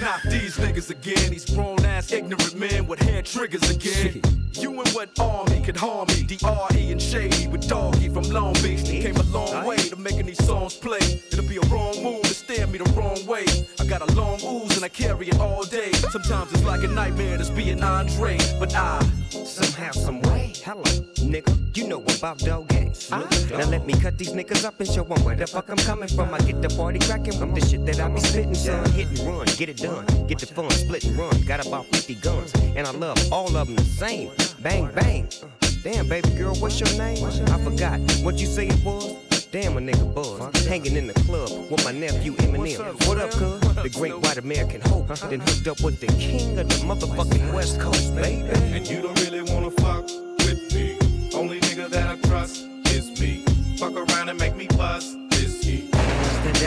Not 0.00 0.20
these 0.28 0.56
niggas 0.56 0.90
again, 0.90 1.30
these 1.30 1.44
grown 1.44 1.84
ass 1.84 2.12
ignorant 2.12 2.56
men 2.56 2.86
with 2.86 2.98
hair 3.00 3.22
triggers 3.22 3.70
again. 3.70 4.47
You 4.60 4.70
and 4.80 4.88
what 4.88 5.10
army 5.20 5.60
could 5.60 5.76
harm 5.76 6.08
me? 6.08 6.24
D.R.E. 6.24 6.90
and 6.90 7.00
Shady 7.00 7.46
with 7.46 7.68
Doggy 7.68 8.08
from 8.08 8.24
Long 8.24 8.54
Beach. 8.54 8.82
They 8.82 9.00
came 9.00 9.16
a 9.16 9.22
long 9.24 9.64
way 9.64 9.76
to 9.76 9.96
making 9.96 10.26
these 10.26 10.44
songs 10.44 10.74
play. 10.74 10.98
It'll 11.30 11.48
be 11.48 11.58
a 11.58 11.66
wrong 11.68 12.02
move 12.02 12.22
to 12.22 12.34
stare 12.34 12.66
me 12.66 12.78
the 12.78 12.90
wrong 12.92 13.24
way. 13.26 13.44
I 13.78 13.86
got 13.86 14.02
a 14.02 14.12
long 14.14 14.40
ooze 14.42 14.74
and 14.74 14.84
I 14.84 14.88
carry 14.88 15.28
it 15.28 15.38
all 15.38 15.62
day. 15.64 15.92
Sometimes 15.92 16.52
it's 16.52 16.64
like 16.64 16.82
a 16.82 16.88
nightmare 16.88 17.38
just 17.38 17.54
being 17.54 17.82
Andre, 17.84 18.36
but 18.58 18.74
I 18.74 19.00
Somehow, 19.30 19.90
some 19.92 20.20
way. 20.22 20.52
Hello, 20.64 20.82
nigga. 21.16 21.76
You 21.76 21.86
know 21.86 22.02
about 22.16 22.38
dog 22.38 22.68
games. 22.68 23.10
Now 23.10 23.26
let 23.68 23.86
me 23.86 23.92
cut 23.92 24.16
these 24.16 24.32
niggas 24.32 24.64
up 24.64 24.80
and 24.80 24.88
show 24.88 25.04
'em 25.04 25.22
where 25.22 25.36
the 25.36 25.46
fuck 25.46 25.68
I'm 25.68 25.76
coming 25.76 26.08
from. 26.08 26.32
I 26.32 26.38
get 26.38 26.62
the 26.62 26.68
party 26.70 26.98
cracking 26.98 27.38
with 27.38 27.54
the 27.54 27.68
shit 27.68 27.84
that 27.86 28.00
I 28.00 28.08
be 28.08 28.20
spitting, 28.20 28.54
son. 28.54 28.90
Hit 28.92 29.08
and 29.08 29.20
run, 29.20 29.46
get 29.58 29.68
it 29.68 29.76
done. 29.76 30.06
Get 30.26 30.38
the 30.38 30.46
fun, 30.46 30.70
split 30.70 31.04
and 31.04 31.18
run. 31.18 31.40
Got 31.42 31.66
about 31.66 31.86
50 31.86 32.14
guns, 32.16 32.52
and 32.74 32.86
I 32.86 32.90
love 32.90 33.18
all 33.30 33.54
of 33.54 33.66
them 33.66 33.76
the 33.76 33.84
same. 33.84 34.30
Bang, 34.62 34.90
bang. 34.92 35.28
Damn, 35.84 36.08
baby 36.08 36.30
girl, 36.30 36.54
what's 36.56 36.80
your 36.80 36.90
name? 36.98 37.24
I 37.24 37.62
forgot 37.62 38.00
what 38.22 38.38
you 38.38 38.46
say 38.46 38.66
it 38.66 38.84
was. 38.84 39.46
Damn, 39.52 39.76
a 39.76 39.80
nigga 39.80 40.12
buzz. 40.12 40.66
Hanging 40.66 40.96
in 40.96 41.06
the 41.06 41.14
club 41.14 41.70
with 41.70 41.84
my 41.84 41.92
nephew 41.92 42.32
Eminem. 42.34 43.06
What 43.06 43.18
up, 43.18 43.30
cuz? 43.30 43.60
The 43.82 43.90
great 43.90 44.18
white 44.18 44.36
American 44.36 44.80
hope. 44.80 45.06
Then 45.30 45.40
hooked 45.40 45.68
up 45.68 45.80
with 45.80 46.00
the 46.00 46.08
king 46.18 46.58
of 46.58 46.68
the 46.68 46.74
motherfucking 46.86 47.54
West 47.54 47.80
Coast, 47.80 48.16
baby. 48.16 48.48
And 48.50 48.88
you 48.88 49.00
don't 49.00 49.18
really 49.20 49.42
wanna 49.42 49.70
fuck 49.70 50.04
with 50.38 50.74
me. 50.74 50.98
Only 51.34 51.60
nigga 51.60 51.88
that 51.90 52.08
I 52.08 52.28
trust 52.28 52.66
is 52.86 53.20
me. 53.20 53.44
Fuck 53.78 53.94
around 53.94 54.28
and 54.28 54.38
make 54.38 54.56
me 54.56 54.66
bust 54.76 55.16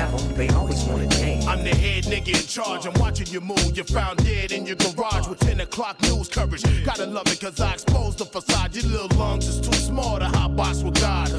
devil, 0.02 0.20
they 0.36 0.50
always 0.50 0.84
want 0.86 1.00
to 1.04 1.18
change. 1.20 1.46
I'm 1.46 1.64
the 1.64 1.76
head 1.76 2.06
nigga 2.06 2.30
in 2.30 2.48
charge. 2.48 2.88
I'm 2.88 3.00
watching 3.00 3.28
you 3.28 3.40
move. 3.40 3.78
You 3.78 3.84
found 3.84 4.18
dead 4.24 4.52
in 4.52 4.66
your 4.66 4.76
garage 4.78 5.28
with 5.28 5.40
10 5.40 5.60
o'clock 5.60 6.02
news 6.02 6.28
coverage. 6.28 6.64
Gotta 6.84 7.06
love 7.06 7.28
it 7.28 7.40
cause 7.40 7.60
I 7.60 7.74
exposed 7.74 8.18
the 8.18 8.26
facade. 8.26 8.76
Your 8.76 8.86
little 8.86 9.16
lungs 9.20 9.48
is 9.48 9.60
too 9.62 9.78
small 9.78 10.18
to 10.18 10.26
hot 10.26 10.56
box 10.56 10.82
with 10.82 11.00
God. 11.00 11.30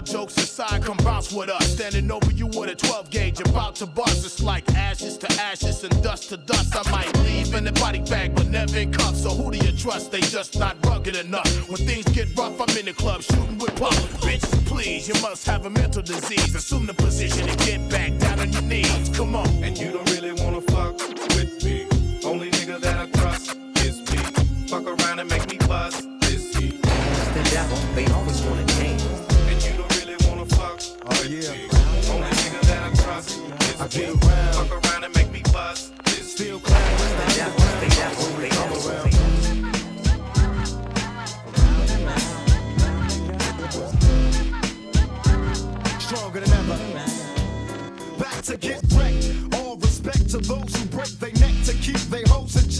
All 0.00 0.06
jokes 0.06 0.38
aside, 0.38 0.82
come 0.82 0.96
bounce 1.04 1.30
with 1.30 1.50
us. 1.50 1.74
Standing 1.74 2.10
over 2.10 2.32
you 2.32 2.46
with 2.46 2.70
a 2.70 2.74
12 2.74 3.10
gauge, 3.10 3.38
about 3.40 3.74
to 3.76 3.86
bust. 3.86 4.24
It's 4.24 4.42
like 4.42 4.66
ashes 4.74 5.18
to 5.18 5.30
ashes 5.38 5.84
and 5.84 6.02
dust 6.02 6.30
to 6.30 6.38
dust. 6.38 6.74
I 6.74 6.90
might 6.90 7.14
leave 7.18 7.52
in 7.52 7.64
the 7.64 7.72
body 7.72 7.98
bag, 7.98 8.34
but 8.34 8.46
never 8.48 8.78
in 8.78 8.92
cuffs. 8.92 9.24
So 9.24 9.28
who 9.28 9.50
do 9.50 9.58
you 9.58 9.76
trust? 9.76 10.10
They 10.10 10.22
just 10.22 10.58
not 10.58 10.74
rugged 10.86 11.16
enough. 11.16 11.68
When 11.68 11.86
things 11.86 12.06
get 12.16 12.34
rough, 12.34 12.58
I'm 12.58 12.74
in 12.78 12.86
the 12.86 12.94
club 12.94 13.20
shooting 13.20 13.58
with 13.58 13.76
pop. 13.76 13.92
Bitches, 14.24 14.64
please, 14.64 15.06
you 15.06 15.20
must 15.20 15.44
have 15.44 15.66
a 15.66 15.70
mental 15.70 16.00
disease. 16.00 16.54
Assume 16.54 16.86
the 16.86 16.94
position 16.94 17.46
and 17.46 17.58
get 17.58 17.90
back 17.90 18.16
down 18.20 18.40
on 18.40 18.50
your 18.52 18.62
knees. 18.62 19.10
Come 19.14 19.34
on. 19.34 19.48
And 19.62 19.76
you 19.76 19.92
don't 19.92 20.10
really 20.12 20.32
wanna 20.32 20.62
fuck 20.62 20.96
with 21.36 21.59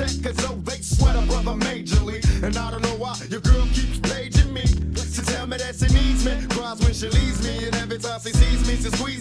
check. 0.01 0.23
Cause 0.23 0.37
though 0.37 0.57
they 0.65 0.81
sweat 0.81 1.17
a 1.17 1.23
brother 1.27 1.57
majorly. 1.67 2.21
And 2.43 2.57
I 2.57 2.71
don't 2.71 2.83
know 2.83 2.97
why 2.97 3.17
your 3.29 3.41
girl 3.41 3.67
keeps 3.75 3.99
paging 4.01 4.53
me. 4.53 4.63
To 4.63 5.27
tell 5.27 5.47
me 5.47 5.57
that 5.59 5.75
she 5.77 5.89
needs 5.93 6.25
me. 6.25 6.33
Cries 6.51 6.81
when 6.81 6.95
she 6.95 7.09
leaves 7.09 7.43
me. 7.45 7.67
And 7.67 7.75
every 7.77 7.99
time 7.99 8.21
she 8.21 8.33
sees 8.33 8.67
me, 8.67 8.77
she 8.77 8.91
squeeze 8.97 9.20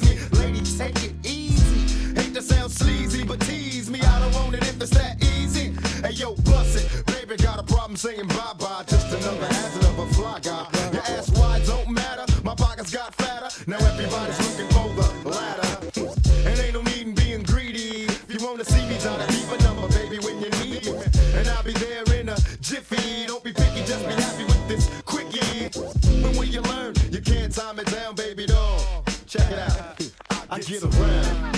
get 30.69 30.83
around. 30.83 31.55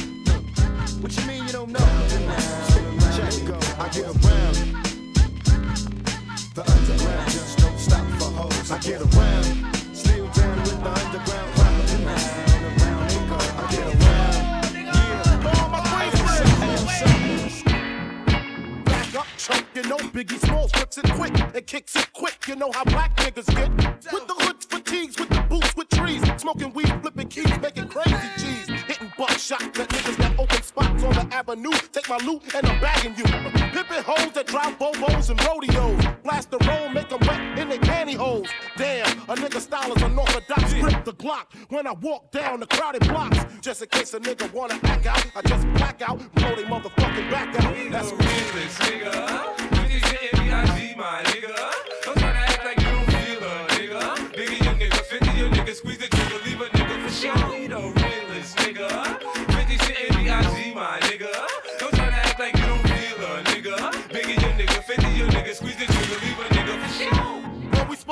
What 1.01 1.11
you 1.17 1.25
mean 1.27 1.43
you 1.45 1.51
don't 1.51 1.69
know? 1.69 1.79
Check 3.13 3.45
go. 3.45 3.59
I 3.77 3.89
get 3.89 4.05
around. 4.07 4.55
The 6.55 6.63
underground 6.65 7.31
just 7.31 7.57
don't 7.59 7.77
stop 7.77 8.07
for 8.17 8.31
hoes. 8.31 8.71
I 8.71 8.77
get 8.79 9.01
around. 9.01 9.75
Still 9.93 10.27
down 10.29 10.57
with 10.59 10.81
the 10.81 10.89
underground 10.89 11.51
crowd. 11.55 11.91
Around 12.79 13.09
they 13.09 13.21
go. 13.27 13.35
I 13.35 13.67
get 13.69 13.87
around. 13.95 14.39
Yeah. 14.79 15.59
All 15.59 15.67
my 15.69 15.81
friends 16.21 17.63
Back 18.85 19.15
up, 19.15 19.27
chunk, 19.37 19.65
you 19.75 19.83
know 19.89 19.97
Biggie 19.97 20.39
Smalls 20.39 20.71
flips 20.71 20.97
it 20.99 21.11
quick 21.11 21.37
and 21.37 21.67
kicks 21.67 21.97
it 21.97 22.13
quick. 22.13 22.47
You 22.47 22.55
know 22.55 22.71
how 22.73 22.85
black 22.85 23.17
niggas 23.17 23.53
get 23.53 23.69
with 24.13 24.27
the 24.27 24.35
hoods, 24.37 24.65
fatigues, 24.65 25.19
with 25.19 25.29
the 25.29 25.41
boots, 25.49 25.75
with 25.75 25.89
trees, 25.89 26.21
smoking 26.37 26.71
weed, 26.71 26.93
flipping 27.01 27.27
keys, 27.27 27.59
making 27.61 27.89
crazy 27.89 28.15
G's, 28.37 28.60
buckshot 29.21 29.61
at 29.61 29.87
niggas 29.89 30.17
that 30.17 30.39
open 30.39 30.63
spots 30.63 31.03
on 31.03 31.13
the 31.13 31.35
avenue. 31.35 31.71
Take 31.91 32.09
my 32.09 32.17
loot 32.25 32.41
and 32.55 32.65
I'm 32.65 32.81
bagging 32.81 33.15
you. 33.15 33.23
Pimping 33.23 34.03
hoes 34.03 34.31
that 34.33 34.47
drive 34.47 34.79
bobos 34.79 35.29
and 35.29 35.39
rodeos, 35.45 36.03
blast 36.23 36.49
the 36.49 36.57
roll, 36.67 36.89
make 36.89 37.07
them 37.07 37.19
wet 37.27 37.59
in 37.59 37.69
their 37.69 37.77
pantyhose. 37.77 38.49
Damn, 38.77 39.05
a 39.29 39.35
nigga 39.35 39.59
style 39.59 39.93
is 39.93 40.01
unorthodox. 40.01 40.73
Grip 40.73 41.05
the 41.05 41.13
Glock 41.13 41.45
when 41.69 41.85
I 41.85 41.91
walk 41.91 42.31
down 42.31 42.61
the 42.61 42.65
crowded 42.65 43.07
blocks, 43.07 43.37
just 43.61 43.83
in 43.83 43.89
case 43.89 44.11
a 44.15 44.19
nigga 44.19 44.51
wanna 44.53 44.79
act 44.83 45.05
out. 45.05 45.23
I 45.35 45.41
just 45.43 45.71
black 45.73 46.01
out, 46.01 46.17
blow 46.33 46.55
they 46.55 46.63
motherfucking 46.63 47.29
back 47.29 47.53
out. 47.63 47.75
That's 47.91 48.11
realest 48.11 48.79
nigga. 48.79 49.55
Fifty 49.75 49.99
Cent 49.99 50.33
M.B.I.G. 50.33 50.95
my 50.97 51.21
nigga. 51.25 51.90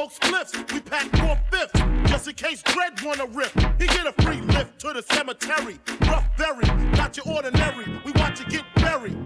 Smoke 0.10 0.48
spliffs, 0.48 0.74
we 0.74 0.80
pack 0.80 1.08
four 1.18 1.38
fifths. 1.52 2.10
Just 2.10 2.28
in 2.28 2.36
case 2.36 2.62
Dread 2.64 3.02
wanna 3.04 3.26
rip. 3.28 3.52
He 3.80 3.88
get 3.88 4.08
a 4.08 4.14
free 4.22 4.42
lift 4.42 4.80
to 4.80 4.94
the 4.94 5.04
cemetery. 5.14 5.80
Rough 6.02 6.26
berry, 6.38 6.66
not 6.92 7.16
your 7.18 7.28
ordinary. 7.36 7.86
We 8.06 8.12
watch 8.14 8.40
you 8.40 8.46
get 8.48 8.64
buried. 8.76 9.18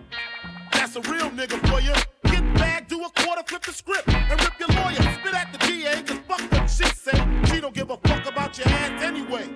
That's 0.72 0.96
a 0.96 1.02
real 1.02 1.30
nigga 1.30 1.60
for 1.70 1.80
you. 1.82 1.94
Get 2.32 2.54
back, 2.56 2.88
do 2.88 3.04
a 3.04 3.10
quarter, 3.22 3.44
flip 3.48 3.64
the 3.64 3.74
script, 3.74 4.08
and 4.10 4.42
rip 4.42 4.60
your 4.60 4.70
lawyer. 4.70 4.96
Spit 4.96 5.34
at 5.34 5.52
the 5.52 5.60
DA, 5.60 6.02
cause 6.04 6.20
fuck 6.28 6.52
what 6.52 6.70
she 6.70 6.86
say. 6.86 7.44
She 7.46 7.62
don't 7.62 7.74
give 7.74 7.90
a 7.90 7.98
fuck 7.98 8.26
about 8.26 8.58
your 8.58 8.68
ass 8.68 9.04
anyway. 9.04 9.48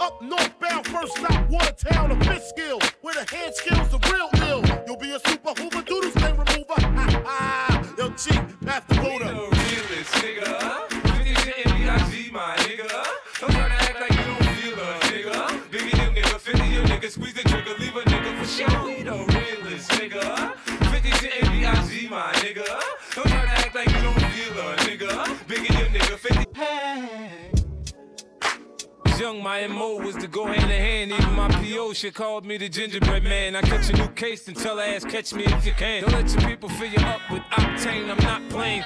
Up 0.00 0.20
northbound, 0.22 0.86
first 0.86 1.16
stop, 1.16 1.48
Watertown, 1.50 2.12
or 2.12 2.24
Fishkill, 2.24 2.78
where 3.02 3.14
the 3.14 3.34
hand 3.34 3.54
skills 3.54 3.88
the 3.90 3.98
real 4.10 4.28
ill. 4.48 4.61
Young, 29.32 29.42
my 29.42 29.66
MO 29.66 29.96
was 29.96 30.16
to 30.16 30.26
go 30.26 30.46
hand 30.46 30.70
in 30.70 30.80
hand. 30.80 31.12
Even 31.12 31.34
my 31.34 31.48
PO 31.48 31.92
shit 31.92 32.14
called 32.14 32.44
me 32.44 32.58
the 32.58 32.68
gingerbread 32.68 33.22
man. 33.24 33.56
I 33.56 33.62
catch 33.62 33.88
a 33.90 33.92
new 33.94 34.08
case 34.08 34.48
and 34.48 34.56
tell 34.56 34.76
her 34.76 34.82
ass, 34.82 35.04
catch 35.04 35.32
me 35.32 35.44
if 35.44 35.64
you 35.64 35.72
can. 35.72 36.02
Don't 36.02 36.12
let 36.12 36.30
your 36.32 36.50
people 36.50 36.68
fill 36.68 36.90
you 36.90 36.98
up 36.98 37.20
with 37.30 37.42
octane. 37.52 38.10
I'm 38.10 38.18
not 38.18 38.48
playing. 38.50 38.84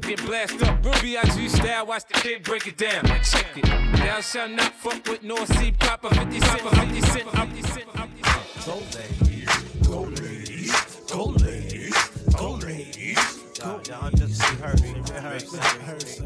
Get 0.00 0.24
blasted 0.24 0.62
up, 0.64 0.84
real 0.84 1.00
B.I.G. 1.00 1.48
style. 1.48 1.86
Watch 1.86 2.04
the 2.08 2.14
kid 2.14 2.42
break 2.42 2.66
it 2.66 2.76
down. 2.76 3.04
Check 3.22 3.46
it. 3.56 3.64
Thou 3.64 4.20
shall 4.20 4.48
not 4.48 4.74
fuck 4.74 5.06
with 5.06 5.22
North 5.22 5.56
Sea 5.58 5.72
proper 5.72 6.08
50 6.08 6.40
cent, 6.40 6.60
50 6.60 7.00
cent, 7.00 7.30
50 7.30 7.62
cent. 7.62 7.86
Go 8.66 8.82
ladies, 8.98 9.58
go 9.86 10.00
ladies, 10.02 11.00
go 11.10 11.24
ladies, 11.24 11.94
go 12.36 12.50
ladies. 12.54 13.31
Y'all, 13.62 13.80
y'all 13.82 14.10
just 14.10 14.42
rehearse, 14.50 14.82
rehearse, 14.82 15.52
rehearse, 15.52 16.20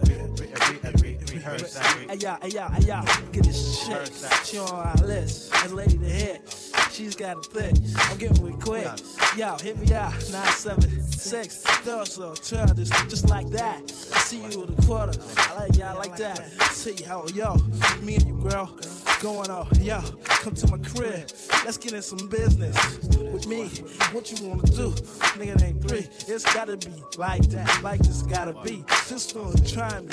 rehearse. 1.30 1.76
Hey 1.76 2.16
y'all, 2.16 2.38
hey 2.40 2.48
y'all, 2.48 2.70
hey 2.70 2.86
y'all, 2.86 3.04
get 3.30 3.44
this 3.44 3.86
chick. 3.86 4.10
She 4.44 4.56
on 4.56 4.70
our 4.70 4.94
list. 5.04 5.52
That's 5.52 5.70
lady 5.70 5.98
to 5.98 6.04
hit. 6.06 6.72
She's 6.90 7.14
got 7.14 7.36
a 7.36 7.42
thick. 7.42 7.74
I'm 7.98 8.16
getting 8.16 8.42
with 8.42 8.58
quick. 8.64 8.88
Yo, 9.36 9.58
hit 9.58 9.76
me 9.78 9.92
out. 9.92 10.12
976. 10.12 11.58
Throw 11.58 12.04
so 12.04 12.34
turn 12.36 12.74
this 12.74 12.88
just 13.10 13.28
like 13.28 13.50
that. 13.50 13.82
I 13.82 14.18
see 14.20 14.38
you 14.38 14.60
with 14.60 14.78
a 14.78 14.86
quarter. 14.86 15.12
I 15.36 15.60
like 15.60 15.76
y'all 15.76 15.98
like 15.98 16.16
that. 16.16 16.38
See 16.72 17.02
how 17.04 17.26
yo, 17.34 17.56
me 18.00 18.14
and 18.14 18.26
you 18.28 18.40
girl. 18.48 18.74
Going 19.20 19.50
on, 19.50 19.66
yo, 19.80 20.00
come 20.24 20.54
to 20.54 20.70
my 20.70 20.78
crib. 20.78 21.30
Let's 21.64 21.78
get 21.78 21.94
in 21.94 22.02
some 22.02 22.28
business 22.28 22.76
with 23.16 23.46
me. 23.46 23.64
What 24.12 24.30
you 24.30 24.46
wanna 24.46 24.62
do? 24.62 24.90
Nigga, 25.38 25.62
ain't 25.62 25.82
three. 25.88 26.06
It's 26.28 26.44
gotta 26.52 26.76
be 26.76 26.92
like 27.16 27.42
that, 27.48 27.82
like 27.82 28.00
this 28.00 28.22
gotta 28.22 28.52
be. 28.62 28.84
Just 29.08 29.34
gonna 29.34 29.58
try 29.66 30.00
me 30.00 30.08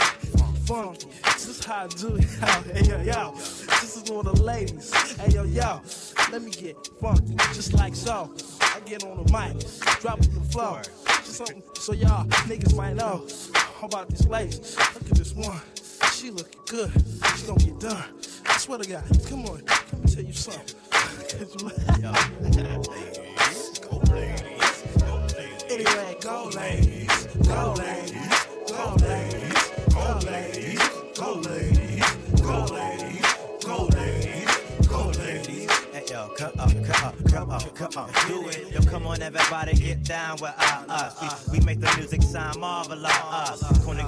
funky. 0.65 1.07
This 1.33 1.49
is 1.49 1.65
how 1.65 1.83
I 1.83 1.87
do 1.87 2.15
it. 2.15 2.23
Hey, 2.73 2.83
yo, 2.89 3.01
yo. 3.01 3.31
This 3.35 3.97
is 3.97 4.09
of 4.09 4.23
the 4.23 4.41
ladies. 4.41 4.93
Hey, 5.17 5.31
yo, 5.33 5.43
yo. 5.43 5.81
Let 6.31 6.41
me 6.41 6.51
get 6.51 6.75
funky, 7.01 7.35
just 7.53 7.73
like 7.73 7.95
so. 7.95 8.33
I 8.61 8.79
get 8.85 9.03
on 9.03 9.23
the 9.23 9.31
mic, 9.31 9.59
drop 9.99 10.19
to 10.21 10.29
the 10.29 10.39
floor. 10.51 10.81
Just 11.05 11.35
something 11.35 11.61
so 11.75 11.93
y'all 11.93 12.25
niggas 12.47 12.75
might 12.75 12.95
know 12.95 13.27
How 13.53 13.87
about 13.87 14.09
these 14.09 14.25
ladies. 14.27 14.77
Look 14.93 15.11
at 15.11 15.17
this 15.17 15.33
one. 15.33 15.59
She 16.13 16.31
looking 16.31 16.61
good. 16.67 16.91
She 17.37 17.47
gonna 17.47 17.63
get 17.63 17.79
done. 17.79 18.03
I 18.45 18.57
swear 18.57 18.79
to 18.79 18.89
God. 18.89 19.03
Come 19.29 19.45
on. 19.45 19.61
Let 19.65 19.99
me 20.03 20.11
tell 20.11 20.23
you 20.23 20.33
something. 20.33 20.75
Anyway, 25.69 26.15
go 26.21 26.49
ladies, 26.55 27.27
go 27.47 27.73
ladies, 27.73 28.47
go 28.67 28.95
ladies, 28.99 29.71
go 29.89 30.19
ladies, 30.25 30.89
go 31.15 31.33
ladies, 31.41 32.41
go 32.41 32.65
ladies, 32.65 33.32
Hey, 36.05 36.13
yo, 36.13 36.27
come 36.35 36.51
up, 36.59 36.69
come 36.69 37.05
up, 37.05 37.31
come 37.31 37.51
up, 37.51 37.75
come 37.75 37.91
up, 37.97 38.27
do 38.27 38.47
it. 38.49 38.71
Yo, 38.71 38.81
come 38.89 39.07
on, 39.07 39.21
everybody, 39.21 39.73
get 39.73 40.03
down 40.03 40.37
with 40.41 40.53
us. 40.57 41.47
We, 41.49 41.59
we 41.59 41.65
make 41.65 41.79
the 41.79 41.93
music 41.97 42.21
sound 42.21 42.59
marvelous. 42.59 43.11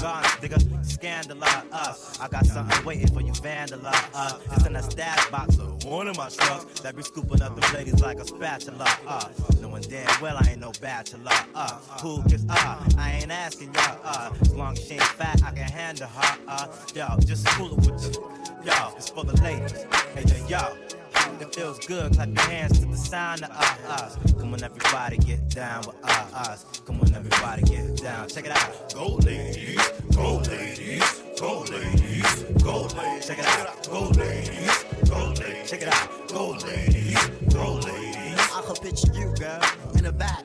Gardens, 0.02 0.34
nigga, 0.42 0.86
scandalous. 0.86 1.54
Us, 1.72 2.20
I 2.20 2.28
got 2.28 2.46
something 2.46 2.86
waiting 2.86 3.08
for 3.08 3.22
you, 3.22 3.32
vandalize. 3.34 4.14
Us, 4.14 4.40
it's 4.52 4.66
in 4.66 4.76
a 4.76 4.84
stash 4.84 5.30
box 5.30 5.58
of 5.58 5.84
one 5.86 6.08
of 6.08 6.18
my 6.18 6.30
trucks 6.30 6.80
that 6.82 6.96
be 6.96 7.04
scooping 7.04 7.42
up 7.42 7.56
the 7.56 7.74
ladies 7.74 8.02
like 8.02 8.18
a 8.20 8.26
spatula. 8.26 8.88
Uh, 9.08 9.30
knowing 9.62 9.84
damn 9.84 10.22
well 10.22 10.38
I 10.38 10.52
ain't 10.52 10.60
no 10.60 10.72
bachelor. 10.82 11.32
Uh, 11.54 11.80
who 12.02 12.22
gets 12.24 12.44
uh, 12.50 12.84
I 12.98 13.20
ain't 13.22 13.32
asking 13.32 13.74
y'all. 13.74 14.00
Uh, 14.04 14.32
as 14.42 14.54
long 14.54 14.74
as 14.74 14.86
she 14.86 14.96
ain't 14.96 15.04
fat, 15.04 15.42
I 15.44 15.52
can 15.52 15.70
handle 15.70 16.08
her. 16.08 16.38
Uh, 16.48 16.68
yo, 16.94 17.08
just 17.20 17.48
cool 17.48 17.72
it 17.72 17.78
with. 17.78 18.18
Yo, 18.66 18.94
it's 18.98 19.10
for 19.10 19.24
the 19.24 19.40
ladies. 19.42 19.84
Hey, 20.14 20.24
yo, 20.50 20.60
yo. 20.60 20.95
It 21.42 21.54
feels 21.54 21.80
good. 21.86 22.14
Clap 22.14 22.28
your 22.30 22.40
hands 22.46 22.80
to 22.80 22.86
the 22.86 22.96
sound 22.98 23.44
of 23.44 23.50
uh, 23.52 23.92
us. 23.92 24.18
Come 24.40 24.54
on, 24.54 24.64
everybody, 24.64 25.18
get 25.18 25.50
down 25.50 25.80
with 25.86 25.96
uh, 26.04 26.28
us. 26.34 26.66
Come 26.86 27.02
on, 27.02 27.14
everybody, 27.14 27.62
get 27.64 27.98
down. 27.98 28.30
Check 28.30 28.46
it 28.46 28.52
out. 28.52 28.94
Go 28.94 29.16
ladies, 29.16 29.82
go 30.16 30.38
ladies, 30.38 31.24
go 31.40 31.62
ladies, 31.72 32.44
go 32.64 32.82
ladies. 32.84 33.28
Check 33.28 33.40
it 33.40 33.46
out. 33.46 33.88
Go 33.90 34.10
ladies, 34.10 34.86
go 35.10 35.34
ladies. 35.40 35.70
Check 35.70 35.82
it 35.82 35.90
out. 35.90 36.28
Go 36.30 36.52
ladies, 36.52 37.28
go 37.54 37.74
ladies. 37.76 38.25
Her 38.68 38.74
picture 38.74 39.14
you, 39.14 39.32
girl, 39.36 39.62
in 39.94 40.06
the 40.06 40.12
back, 40.12 40.44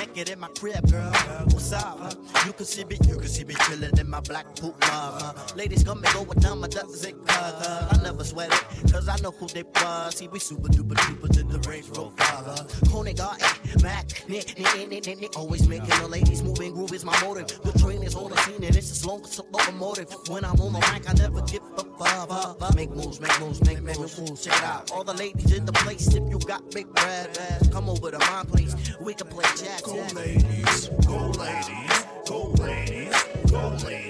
naked 0.00 0.28
in 0.28 0.40
my 0.40 0.48
crib, 0.58 0.90
girl. 0.90 1.12
What's 1.50 1.72
up? 1.72 2.14
You 2.44 2.52
can 2.52 2.66
see 2.66 2.84
me, 2.84 2.98
you 3.06 3.14
can 3.16 3.28
see 3.28 3.44
me 3.44 3.54
chillin' 3.54 3.96
in 3.96 4.10
my 4.10 4.18
black 4.20 4.56
poop. 4.56 4.74
Huh? 4.82 5.32
Ladies 5.54 5.84
come 5.84 6.02
and 6.02 6.12
go 6.12 6.22
with 6.22 6.40
them, 6.40 6.64
a 6.64 6.68
dozen 6.68 7.12
cuz. 7.12 7.36
Uh, 7.36 7.88
I 7.92 8.02
never 8.02 8.24
sweat 8.24 8.52
it, 8.52 8.92
cause 8.92 9.08
I 9.08 9.16
know 9.18 9.30
who 9.30 9.46
they 9.46 9.62
was. 9.62 10.16
See, 10.16 10.26
we 10.26 10.40
super 10.40 10.68
duper 10.68 10.94
duper 10.94 11.38
in 11.38 11.48
the 11.48 11.60
Range 11.68 11.88
Rover. 11.90 12.12
Huh? 12.18 12.64
Kone 12.90 13.16
got 13.16 13.40
it, 13.40 13.82
Mac, 13.82 14.28
nick, 14.28 14.58
nick, 14.58 14.88
nick, 14.88 15.06
nick, 15.06 15.20
nick. 15.20 15.38
Always 15.38 15.68
making 15.68 15.96
the 16.00 16.08
ladies 16.08 16.42
move 16.42 16.58
and 16.58 16.74
groove 16.74 16.92
is 16.92 17.04
my 17.04 17.18
motive. 17.22 17.46
The 17.62 17.78
train 17.78 18.02
is 18.02 18.16
on 18.16 18.30
the 18.30 18.36
scene 18.38 18.64
and 18.64 18.74
it's 18.74 18.90
as 18.90 19.06
long 19.06 19.22
as 19.22 19.38
a 19.38 19.42
locomotive. 19.44 20.12
When 20.28 20.44
I'm 20.44 20.60
on 20.60 20.72
the 20.72 20.80
mic, 20.92 21.08
I 21.08 21.12
never 21.12 21.40
give 21.42 21.62
a. 21.78 21.90
Uh, 22.02 22.54
uh, 22.60 22.72
make 22.74 22.90
moves, 22.90 23.20
make 23.20 23.38
moves, 23.40 23.62
make, 23.64 23.82
make 23.82 23.98
moves. 23.98 24.44
Check 24.44 24.56
it 24.56 24.64
out. 24.64 24.90
All 24.90 25.04
the 25.04 25.12
ladies 25.12 25.52
in 25.52 25.66
the 25.66 25.72
place, 25.72 26.08
if 26.08 26.28
you 26.30 26.38
got 26.38 26.70
big 26.70 26.92
bread, 26.94 27.38
come 27.68 27.88
over 27.88 28.10
to 28.10 28.18
my 28.18 28.44
place. 28.44 28.74
We 29.00 29.14
can 29.14 29.26
play 29.28 29.44
ladies, 29.54 29.80
go 29.86 29.94
ladies, 30.14 30.88
go 31.06 31.28
ladies, 31.38 32.04
go 32.26 32.54
ladies, 32.58 33.24
go 33.50 33.76
ladies. 33.86 34.09